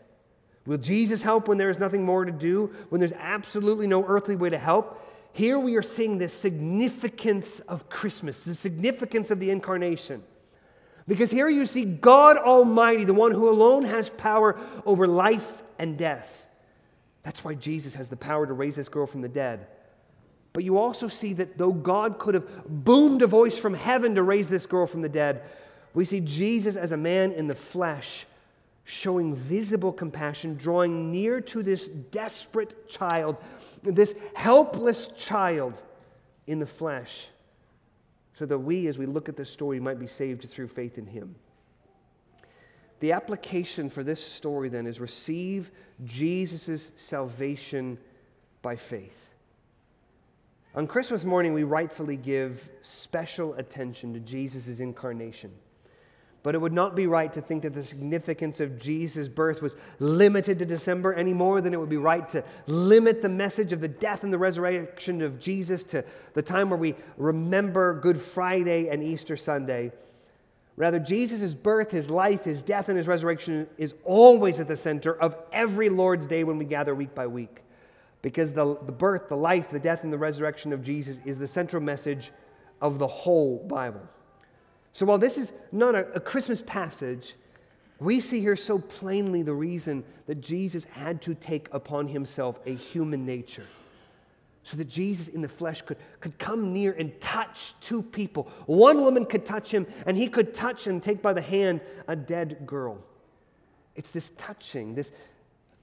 Will 0.68 0.78
Jesus 0.78 1.24
help 1.24 1.48
when 1.48 1.58
there 1.58 1.72
is 1.72 1.80
nothing 1.80 2.06
more 2.06 2.24
to 2.24 2.32
do, 2.32 2.72
when 2.90 3.00
there's 3.00 3.14
absolutely 3.14 3.88
no 3.88 4.06
earthly 4.06 4.36
way 4.36 4.52
to 4.52 4.60
help? 4.60 5.02
Here 5.34 5.58
we 5.58 5.76
are 5.76 5.82
seeing 5.82 6.20
the 6.20 6.28
significance 6.28 7.62
of 7.62 7.90
Christmas, 7.90 8.44
the 8.44 8.54
significance 8.54 9.32
of 9.32 9.40
the 9.40 9.50
incarnation. 9.50 10.22
Because 11.08 11.32
here 11.32 11.50
you 11.50 11.66
see 11.66 11.86
God 11.86 12.38
Almighty, 12.38 13.06
the 13.06 13.14
one 13.14 13.32
who 13.32 13.50
alone 13.50 13.84
has 13.84 14.10
power 14.10 14.60
over 14.86 15.08
life 15.08 15.64
and 15.80 15.98
death. 15.98 16.46
That's 17.24 17.44
why 17.44 17.56
Jesus 17.56 17.94
has 17.96 18.10
the 18.10 18.16
power 18.16 18.46
to 18.46 18.54
raise 18.54 18.76
this 18.76 18.90
girl 18.90 19.06
from 19.06 19.22
the 19.22 19.30
dead. 19.30 19.68
But 20.54 20.64
you 20.64 20.78
also 20.78 21.08
see 21.08 21.34
that 21.34 21.58
though 21.58 21.72
God 21.72 22.20
could 22.20 22.34
have 22.34 22.68
boomed 22.68 23.22
a 23.22 23.28
voice 23.28 23.58
from 23.58 23.74
heaven 23.74 24.16
to 24.16 24.24
raise 24.24 24.50
this 24.50 24.66
girl 24.66 24.86
from 24.86 25.02
the 25.02 25.10
dead, 25.10 25.44
we 25.94 26.06
see 26.06 26.20
Jesus 26.20 26.76
as 26.76 26.92
a 26.92 26.98
man 26.98 27.32
in 27.32 27.48
the 27.48 27.56
flesh 27.56 28.26
showing 28.84 29.36
visible 29.36 29.94
compassion, 29.94 30.56
drawing 30.56 31.12
near 31.12 31.40
to 31.40 31.64
this 31.64 31.88
desperate 31.88 32.90
child, 32.90 33.38
this 33.84 34.14
helpless 34.34 35.08
child 35.16 35.80
in 36.48 36.60
the 36.60 36.66
flesh 36.66 37.28
so 38.42 38.48
that 38.48 38.58
we, 38.58 38.88
as 38.88 38.98
we 38.98 39.06
look 39.06 39.30
at 39.30 39.38
this 39.38 39.52
story, 39.52 39.80
might 39.80 40.00
be 40.00 40.08
saved 40.08 40.50
through 40.50 40.68
faith 40.68 40.98
in 40.98 41.06
him. 41.06 41.36
The 43.00 43.12
application 43.12 43.88
for 43.88 44.04
this 44.04 44.20
story 44.20 44.68
then 44.68 44.88
is 44.88 45.00
receive 45.00 45.70
Jesus' 46.06 46.92
salvation 46.96 48.00
by 48.64 48.78
faith. 48.78 49.30
On 50.74 50.88
Christmas 50.88 51.24
morning, 51.24 51.54
we 51.54 51.62
rightfully 51.62 52.18
give 52.18 52.68
special 52.82 53.54
attention 53.54 54.12
to 54.16 54.20
Jesus' 54.20 54.80
incarnation. 54.80 55.52
But 56.44 56.56
it 56.56 56.58
would 56.58 56.74
not 56.74 56.96
be 56.96 57.06
right 57.06 57.32
to 57.34 57.42
think 57.42 57.62
that 57.64 57.76
the 57.76 57.84
significance 57.84 58.60
of 58.60 58.80
Jesus' 58.80 59.28
birth 59.28 59.62
was 59.62 59.76
limited 60.00 60.58
to 60.60 60.66
December 60.66 61.14
any 61.14 61.34
more 61.34 61.62
than 61.62 61.74
it 61.74 61.80
would 61.80 61.90
be 61.90 61.98
right 61.98 62.28
to 62.30 62.44
limit 62.66 63.22
the 63.22 63.30
message 63.30 63.74
of 63.74 63.80
the 63.80 63.88
death 63.88 64.24
and 64.24 64.34
the 64.34 64.40
resurrection 64.40 65.22
of 65.22 65.40
Jesus 65.40 65.84
to 65.86 66.04
the 66.34 66.42
time 66.42 66.72
where 66.72 66.80
we 66.80 66.96
remember 67.18 68.00
Good 68.00 68.20
Friday 68.20 68.88
and 68.90 69.04
Easter 69.04 69.38
Sunday. 69.38 69.92
Rather, 70.78 70.98
Jesus' 70.98 71.54
birth, 71.54 71.92
his 71.92 72.10
life, 72.10 72.44
his 72.44 72.64
death, 72.64 72.90
and 72.90 72.98
his 72.98 73.08
resurrection 73.08 73.68
is 73.78 73.94
always 74.04 74.60
at 74.60 74.68
the 74.68 74.76
center 74.76 75.14
of 75.14 75.36
every 75.52 75.90
Lord's 75.90 76.26
Day 76.26 76.44
when 76.44 76.58
we 76.58 76.66
gather 76.66 76.96
week 76.96 77.14
by 77.14 77.28
week. 77.28 77.62
Because 78.24 78.54
the, 78.54 78.78
the 78.86 78.92
birth, 78.92 79.30
the 79.30 79.38
life, 79.38 79.70
the 79.70 79.80
death, 79.80 80.04
and 80.04 80.12
the 80.12 80.18
resurrection 80.18 80.74
of 80.74 80.82
Jesus 80.82 81.20
is 81.24 81.38
the 81.38 81.48
central 81.48 81.84
message 81.84 82.32
of 82.82 82.98
the 82.98 83.08
whole 83.08 83.60
Bible. 83.68 84.02
So 84.94 85.06
while 85.06 85.18
this 85.18 85.38
is 85.38 85.54
not 85.72 85.96
a, 85.96 86.12
a 86.14 86.20
Christmas 86.20 86.62
passage, 86.62 87.36
we 88.00 88.20
see 88.20 88.40
here 88.40 88.56
so 88.56 88.80
plainly 88.80 89.44
the 89.44 89.54
reason 89.54 90.04
that 90.26 90.42
Jesus 90.42 90.86
had 90.86 91.22
to 91.24 91.36
take 91.36 91.70
upon 91.72 92.08
himself 92.08 92.60
a 92.66 92.74
human 92.74 93.26
nature. 93.26 93.68
So 94.64 94.78
that 94.78 94.90
Jesus 94.90 95.28
in 95.28 95.42
the 95.42 95.48
flesh 95.48 95.82
could, 95.82 95.98
could 96.20 96.38
come 96.38 96.74
near 96.74 96.94
and 96.94 97.20
touch 97.20 97.74
two 97.80 98.02
people. 98.02 98.48
One 98.66 99.04
woman 99.04 99.26
could 99.26 99.46
touch 99.46 99.72
him, 99.72 99.88
and 100.06 100.16
he 100.16 100.28
could 100.28 100.54
touch 100.54 100.88
and 100.88 101.02
take 101.02 101.22
by 101.22 101.34
the 101.34 101.42
hand 101.42 101.82
a 102.08 102.16
dead 102.16 102.66
girl. 102.66 103.00
It's 103.96 104.12
this 104.12 104.32
touching, 104.38 104.94
this 104.94 105.12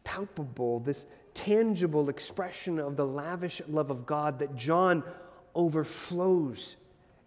palpable, 0.05 0.81
this 0.81 1.07
tangible 1.35 2.09
expression 2.09 2.79
of 2.79 2.97
the 2.97 3.07
lavish 3.07 3.61
love 3.69 3.91
of 3.91 4.07
God 4.07 4.39
that 4.41 4.57
John 4.57 5.05
overflows 5.55 6.77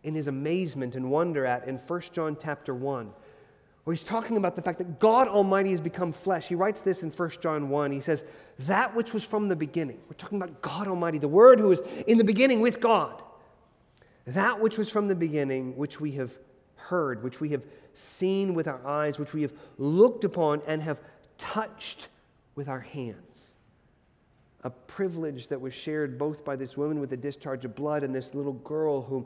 in 0.03 0.15
his 0.15 0.27
amazement 0.27 0.95
and 0.95 1.11
wonder 1.11 1.45
at 1.45 1.67
in 1.67 1.77
1 1.77 2.01
John 2.11 2.37
chapter 2.41 2.73
1, 2.73 3.11
where 3.83 3.93
he's 3.93 4.03
talking 4.03 4.37
about 4.37 4.55
the 4.55 4.61
fact 4.61 4.77
that 4.77 4.99
God 4.99 5.27
Almighty 5.27 5.71
has 5.71 5.81
become 5.81 6.11
flesh. 6.11 6.47
He 6.47 6.55
writes 6.55 6.81
this 6.81 7.03
in 7.03 7.11
1 7.11 7.29
John 7.41 7.69
1. 7.69 7.91
He 7.91 8.01
says, 8.01 8.23
That 8.59 8.95
which 8.95 9.13
was 9.13 9.23
from 9.23 9.47
the 9.47 9.55
beginning. 9.55 9.99
We're 10.07 10.15
talking 10.15 10.41
about 10.41 10.61
God 10.61 10.87
Almighty, 10.87 11.17
the 11.17 11.27
Word 11.27 11.59
who 11.59 11.69
was 11.69 11.81
in 12.07 12.17
the 12.17 12.23
beginning 12.23 12.61
with 12.61 12.79
God. 12.79 13.21
That 14.27 14.59
which 14.59 14.77
was 14.77 14.89
from 14.89 15.07
the 15.07 15.15
beginning, 15.15 15.75
which 15.75 15.99
we 15.99 16.11
have 16.13 16.37
heard, 16.75 17.23
which 17.23 17.39
we 17.39 17.49
have 17.49 17.63
seen 17.93 18.53
with 18.53 18.67
our 18.67 18.85
eyes, 18.85 19.19
which 19.19 19.33
we 19.33 19.41
have 19.41 19.53
looked 19.77 20.23
upon 20.23 20.61
and 20.67 20.81
have 20.81 20.99
touched 21.37 22.07
with 22.55 22.67
our 22.69 22.79
hands. 22.79 23.17
A 24.63 24.69
privilege 24.69 25.47
that 25.47 25.59
was 25.59 25.73
shared 25.73 26.19
both 26.19 26.45
by 26.45 26.55
this 26.55 26.77
woman 26.77 26.99
with 26.99 27.13
a 27.13 27.17
discharge 27.17 27.65
of 27.65 27.75
blood 27.75 28.03
and 28.03 28.13
this 28.13 28.35
little 28.35 28.53
girl 28.53 29.01
whom 29.01 29.25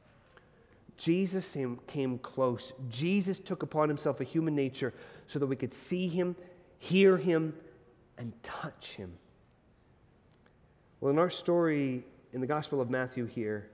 Jesus 1.01 1.57
came 1.87 2.17
close. 2.19 2.73
Jesus 2.89 3.39
took 3.39 3.63
upon 3.63 3.89
himself 3.89 4.21
a 4.21 4.23
human 4.23 4.55
nature 4.55 4.93
so 5.25 5.39
that 5.39 5.47
we 5.47 5.55
could 5.55 5.73
see 5.73 6.07
him, 6.07 6.35
hear 6.77 7.17
him, 7.17 7.55
and 8.17 8.31
touch 8.43 8.93
him. 8.93 9.11
Well, 10.99 11.11
in 11.11 11.17
our 11.17 11.29
story 11.29 12.03
in 12.33 12.41
the 12.41 12.47
Gospel 12.47 12.79
of 12.79 12.89
Matthew 12.89 13.25
here, 13.25 13.69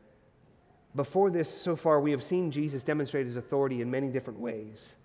before 0.96 1.30
this, 1.30 1.50
so 1.50 1.76
far, 1.76 2.00
we 2.00 2.12
have 2.12 2.24
seen 2.24 2.50
Jesus 2.50 2.84
demonstrate 2.84 3.26
his 3.26 3.36
authority 3.36 3.82
in 3.82 3.92
many 3.92 4.08
different 4.08 4.40
ways. 4.40 4.96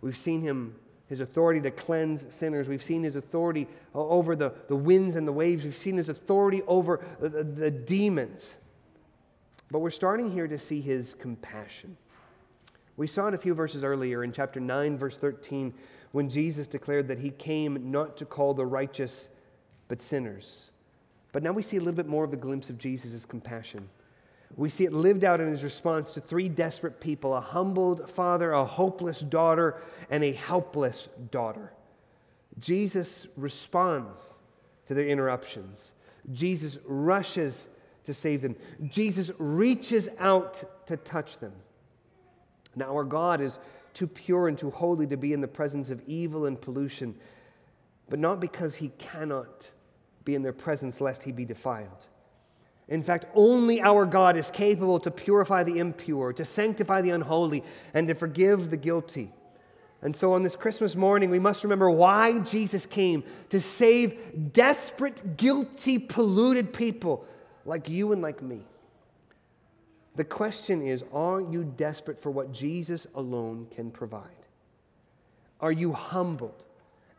We've 0.00 0.16
seen 0.16 0.40
him, 0.40 0.74
his 1.06 1.20
authority 1.20 1.60
to 1.60 1.70
cleanse 1.70 2.26
sinners. 2.34 2.66
We've 2.66 2.82
seen 2.82 3.02
his 3.02 3.14
authority 3.14 3.68
over 3.94 4.34
the, 4.34 4.54
the 4.68 4.76
winds 4.76 5.16
and 5.16 5.28
the 5.28 5.32
waves. 5.32 5.64
We've 5.64 5.76
seen 5.76 5.98
his 5.98 6.08
authority 6.08 6.62
over 6.66 7.04
the, 7.20 7.28
the, 7.28 7.44
the 7.44 7.70
demons. 7.70 8.56
But 9.70 9.80
we're 9.80 9.90
starting 9.90 10.30
here 10.30 10.48
to 10.48 10.58
see 10.58 10.80
his 10.80 11.14
compassion. 11.14 11.96
We 12.96 13.06
saw 13.06 13.28
it 13.28 13.34
a 13.34 13.38
few 13.38 13.54
verses 13.54 13.84
earlier 13.84 14.24
in 14.24 14.32
chapter 14.32 14.60
9, 14.60 14.98
verse 14.98 15.16
13, 15.18 15.72
when 16.12 16.28
Jesus 16.28 16.66
declared 16.66 17.08
that 17.08 17.18
he 17.18 17.30
came 17.30 17.90
not 17.90 18.16
to 18.16 18.24
call 18.24 18.54
the 18.54 18.66
righteous, 18.66 19.28
but 19.88 20.02
sinners. 20.02 20.70
But 21.32 21.42
now 21.42 21.52
we 21.52 21.62
see 21.62 21.76
a 21.76 21.80
little 21.80 21.94
bit 21.94 22.08
more 22.08 22.24
of 22.24 22.30
the 22.30 22.36
glimpse 22.36 22.70
of 22.70 22.78
Jesus' 22.78 23.24
compassion. 23.24 23.88
We 24.56 24.70
see 24.70 24.84
it 24.84 24.92
lived 24.92 25.24
out 25.24 25.40
in 25.40 25.48
his 25.48 25.62
response 25.62 26.14
to 26.14 26.20
three 26.20 26.48
desperate 26.48 27.00
people 27.00 27.36
a 27.36 27.40
humbled 27.40 28.10
father, 28.10 28.52
a 28.52 28.64
hopeless 28.64 29.20
daughter, 29.20 29.82
and 30.10 30.24
a 30.24 30.32
helpless 30.32 31.08
daughter. 31.30 31.72
Jesus 32.58 33.26
responds 33.36 34.40
to 34.86 34.94
their 34.94 35.06
interruptions. 35.06 35.92
Jesus 36.32 36.78
rushes 36.84 37.68
to 38.08 38.14
save 38.14 38.40
them. 38.40 38.56
Jesus 38.88 39.30
reaches 39.36 40.08
out 40.18 40.86
to 40.86 40.96
touch 40.96 41.36
them. 41.38 41.52
Now, 42.74 42.94
our 42.94 43.04
God 43.04 43.42
is 43.42 43.58
too 43.92 44.06
pure 44.06 44.48
and 44.48 44.56
too 44.56 44.70
holy 44.70 45.06
to 45.08 45.18
be 45.18 45.34
in 45.34 45.42
the 45.42 45.46
presence 45.46 45.90
of 45.90 46.00
evil 46.06 46.46
and 46.46 46.58
pollution, 46.58 47.14
but 48.08 48.18
not 48.18 48.40
because 48.40 48.76
he 48.76 48.88
cannot 48.96 49.70
be 50.24 50.34
in 50.34 50.42
their 50.42 50.54
presence 50.54 51.02
lest 51.02 51.22
he 51.22 51.32
be 51.32 51.44
defiled. 51.44 52.06
In 52.88 53.02
fact, 53.02 53.26
only 53.34 53.82
our 53.82 54.06
God 54.06 54.38
is 54.38 54.50
capable 54.50 54.98
to 55.00 55.10
purify 55.10 55.62
the 55.62 55.78
impure, 55.78 56.32
to 56.32 56.46
sanctify 56.46 57.02
the 57.02 57.10
unholy, 57.10 57.62
and 57.92 58.08
to 58.08 58.14
forgive 58.14 58.70
the 58.70 58.78
guilty. 58.78 59.30
And 60.00 60.16
so 60.16 60.32
on 60.32 60.44
this 60.44 60.56
Christmas 60.56 60.96
morning, 60.96 61.28
we 61.28 61.38
must 61.38 61.62
remember 61.62 61.90
why 61.90 62.38
Jesus 62.38 62.86
came 62.86 63.22
to 63.50 63.60
save 63.60 64.52
desperate, 64.54 65.36
guilty, 65.36 65.98
polluted 65.98 66.72
people 66.72 67.26
like 67.68 67.88
you 67.88 68.12
and 68.12 68.22
like 68.22 68.42
me. 68.42 68.60
The 70.16 70.24
question 70.24 70.84
is 70.84 71.04
are 71.12 71.40
you 71.40 71.62
desperate 71.62 72.20
for 72.20 72.30
what 72.30 72.52
Jesus 72.52 73.06
alone 73.14 73.68
can 73.74 73.90
provide? 73.90 74.24
Are 75.60 75.72
you 75.72 75.92
humbled 75.92 76.64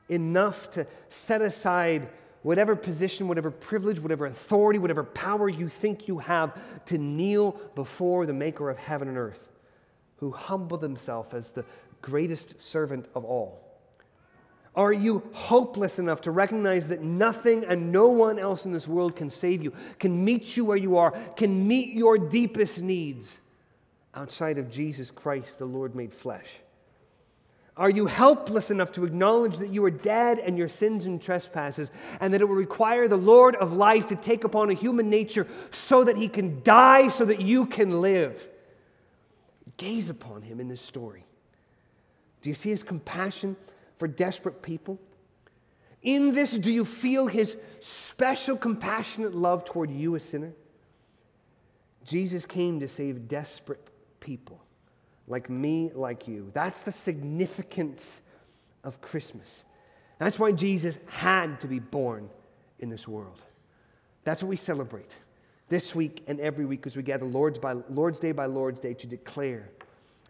enough 0.09 0.71
to 0.71 0.87
set 1.09 1.41
aside 1.41 2.09
whatever 2.41 2.75
position, 2.75 3.27
whatever 3.27 3.51
privilege, 3.51 3.99
whatever 3.99 4.25
authority, 4.25 4.79
whatever 4.79 5.03
power 5.03 5.49
you 5.49 5.69
think 5.69 6.07
you 6.07 6.19
have, 6.19 6.57
to 6.85 6.97
kneel 6.97 7.51
before 7.75 8.25
the 8.25 8.33
maker 8.33 8.69
of 8.69 8.77
heaven 8.77 9.07
and 9.07 9.17
earth, 9.17 9.49
who 10.17 10.31
humbled 10.31 10.81
himself 10.81 11.33
as 11.33 11.51
the 11.51 11.65
greatest 12.01 12.61
servant 12.61 13.07
of 13.13 13.23
all? 13.23 13.68
Are 14.79 14.93
you 14.93 15.23
hopeless 15.33 15.99
enough 15.99 16.21
to 16.21 16.31
recognize 16.31 16.87
that 16.87 17.01
nothing 17.03 17.65
and 17.65 17.91
no 17.91 18.07
one 18.07 18.39
else 18.39 18.65
in 18.65 18.71
this 18.71 18.87
world 18.87 19.13
can 19.13 19.29
save 19.29 19.61
you, 19.61 19.73
can 19.99 20.23
meet 20.23 20.55
you 20.55 20.63
where 20.63 20.77
you 20.77 20.95
are, 20.95 21.11
can 21.35 21.67
meet 21.67 21.93
your 21.93 22.17
deepest 22.17 22.81
needs 22.81 23.41
outside 24.15 24.57
of 24.57 24.71
Jesus 24.71 25.11
Christ, 25.11 25.59
the 25.59 25.65
Lord 25.65 25.95
made 25.95 26.13
flesh? 26.13 26.47
Are 27.75 27.89
you 27.89 28.05
helpless 28.05 28.71
enough 28.71 28.93
to 28.93 29.03
acknowledge 29.03 29.57
that 29.57 29.67
you 29.67 29.83
are 29.83 29.91
dead 29.91 30.39
and 30.39 30.57
your 30.57 30.69
sins 30.69 31.05
and 31.05 31.21
trespasses, 31.21 31.91
and 32.21 32.33
that 32.33 32.39
it 32.39 32.45
will 32.47 32.55
require 32.55 33.09
the 33.09 33.17
Lord 33.17 33.57
of 33.57 33.73
life 33.73 34.07
to 34.07 34.15
take 34.15 34.45
upon 34.45 34.69
a 34.69 34.73
human 34.73 35.09
nature 35.09 35.45
so 35.71 36.05
that 36.05 36.15
he 36.15 36.29
can 36.29 36.63
die, 36.63 37.09
so 37.09 37.25
that 37.25 37.41
you 37.41 37.65
can 37.65 37.99
live? 37.99 38.47
Gaze 39.75 40.09
upon 40.09 40.41
him 40.41 40.61
in 40.61 40.69
this 40.69 40.79
story. 40.79 41.25
Do 42.41 42.47
you 42.47 42.55
see 42.55 42.69
his 42.69 42.81
compassion 42.81 43.57
for 43.99 44.07
desperate 44.07 44.63
people? 44.63 44.99
In 46.01 46.33
this, 46.33 46.57
do 46.57 46.71
you 46.71 46.85
feel 46.85 47.27
his 47.27 47.57
special 47.81 48.57
compassionate 48.57 49.35
love 49.35 49.65
toward 49.65 49.91
you, 49.91 50.15
a 50.15 50.19
sinner? 50.19 50.53
Jesus 52.05 52.45
came 52.45 52.79
to 52.79 52.87
save 52.87 53.27
desperate 53.27 53.89
people 54.19 54.63
like 55.27 55.49
me, 55.49 55.91
like 55.93 56.27
you. 56.27 56.49
That's 56.53 56.81
the 56.83 56.91
significance 56.91 58.21
of 58.83 59.01
Christmas. 59.01 59.65
That's 60.17 60.39
why 60.39 60.53
Jesus 60.53 60.99
had 61.05 61.61
to 61.61 61.67
be 61.67 61.79
born 61.79 62.29
in 62.79 62.89
this 62.89 63.07
world. 63.07 63.41
That's 64.23 64.41
what 64.41 64.49
we 64.49 64.57
celebrate 64.57 65.15
this 65.69 65.93
week 65.93 66.23
and 66.27 66.39
every 66.39 66.65
week 66.65 66.87
as 66.87 66.95
we 66.95 67.03
gather 67.03 67.25
Lord's, 67.25 67.59
by, 67.59 67.73
Lord's 67.89 68.19
Day 68.19 68.31
by 68.31 68.47
Lord's 68.47 68.79
Day 68.79 68.93
to 68.95 69.07
declare 69.07 69.69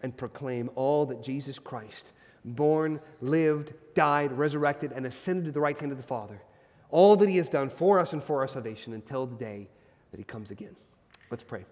and 0.03 0.15
proclaim 0.15 0.69
all 0.75 1.05
that 1.05 1.23
Jesus 1.23 1.59
Christ, 1.59 2.11
born, 2.45 2.99
lived, 3.21 3.73
died, 3.95 4.31
resurrected, 4.31 4.91
and 4.91 5.05
ascended 5.05 5.45
to 5.45 5.51
the 5.51 5.59
right 5.59 5.77
hand 5.77 5.91
of 5.91 5.97
the 5.97 6.03
Father, 6.03 6.41
all 6.89 7.15
that 7.15 7.29
he 7.29 7.37
has 7.37 7.49
done 7.49 7.69
for 7.69 7.99
us 7.99 8.13
and 8.13 8.23
for 8.23 8.39
our 8.39 8.47
salvation 8.47 8.93
until 8.93 9.25
the 9.25 9.35
day 9.35 9.67
that 10.11 10.17
he 10.17 10.23
comes 10.23 10.51
again. 10.51 10.75
Let's 11.29 11.43
pray. 11.43 11.65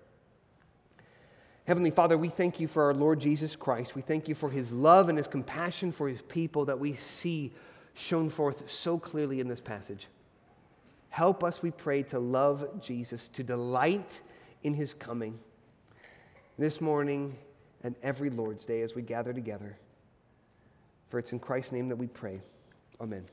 Heavenly 1.65 1.91
Father, 1.91 2.17
we 2.17 2.29
thank 2.29 2.59
you 2.59 2.67
for 2.67 2.83
our 2.83 2.93
Lord 2.93 3.19
Jesus 3.19 3.55
Christ. 3.55 3.93
We 3.95 4.01
thank 4.01 4.27
you 4.29 4.35
for 4.35 4.49
his 4.49 4.71
love 4.71 5.09
and 5.09 5.17
his 5.17 5.27
compassion 5.27 5.91
for 5.91 6.07
his 6.07 6.21
people 6.21 6.65
that 6.65 6.79
we 6.79 6.95
see 6.95 7.51
shown 7.93 8.29
forth 8.29 8.69
so 8.71 8.97
clearly 8.97 9.39
in 9.39 9.47
this 9.47 9.59
passage. 9.59 10.07
Help 11.09 11.43
us, 11.43 11.61
we 11.61 11.71
pray, 11.71 12.03
to 12.03 12.19
love 12.19 12.79
Jesus, 12.79 13.27
to 13.29 13.43
delight 13.43 14.21
in 14.63 14.75
his 14.75 14.93
coming 14.93 15.39
this 16.57 16.79
morning 16.79 17.35
and 17.83 17.95
every 18.03 18.29
Lord's 18.29 18.65
Day 18.65 18.81
as 18.81 18.95
we 18.95 19.01
gather 19.01 19.33
together. 19.33 19.77
For 21.09 21.19
it's 21.19 21.31
in 21.31 21.39
Christ's 21.39 21.71
name 21.71 21.87
that 21.89 21.95
we 21.95 22.07
pray. 22.07 22.41
Amen. 22.99 23.23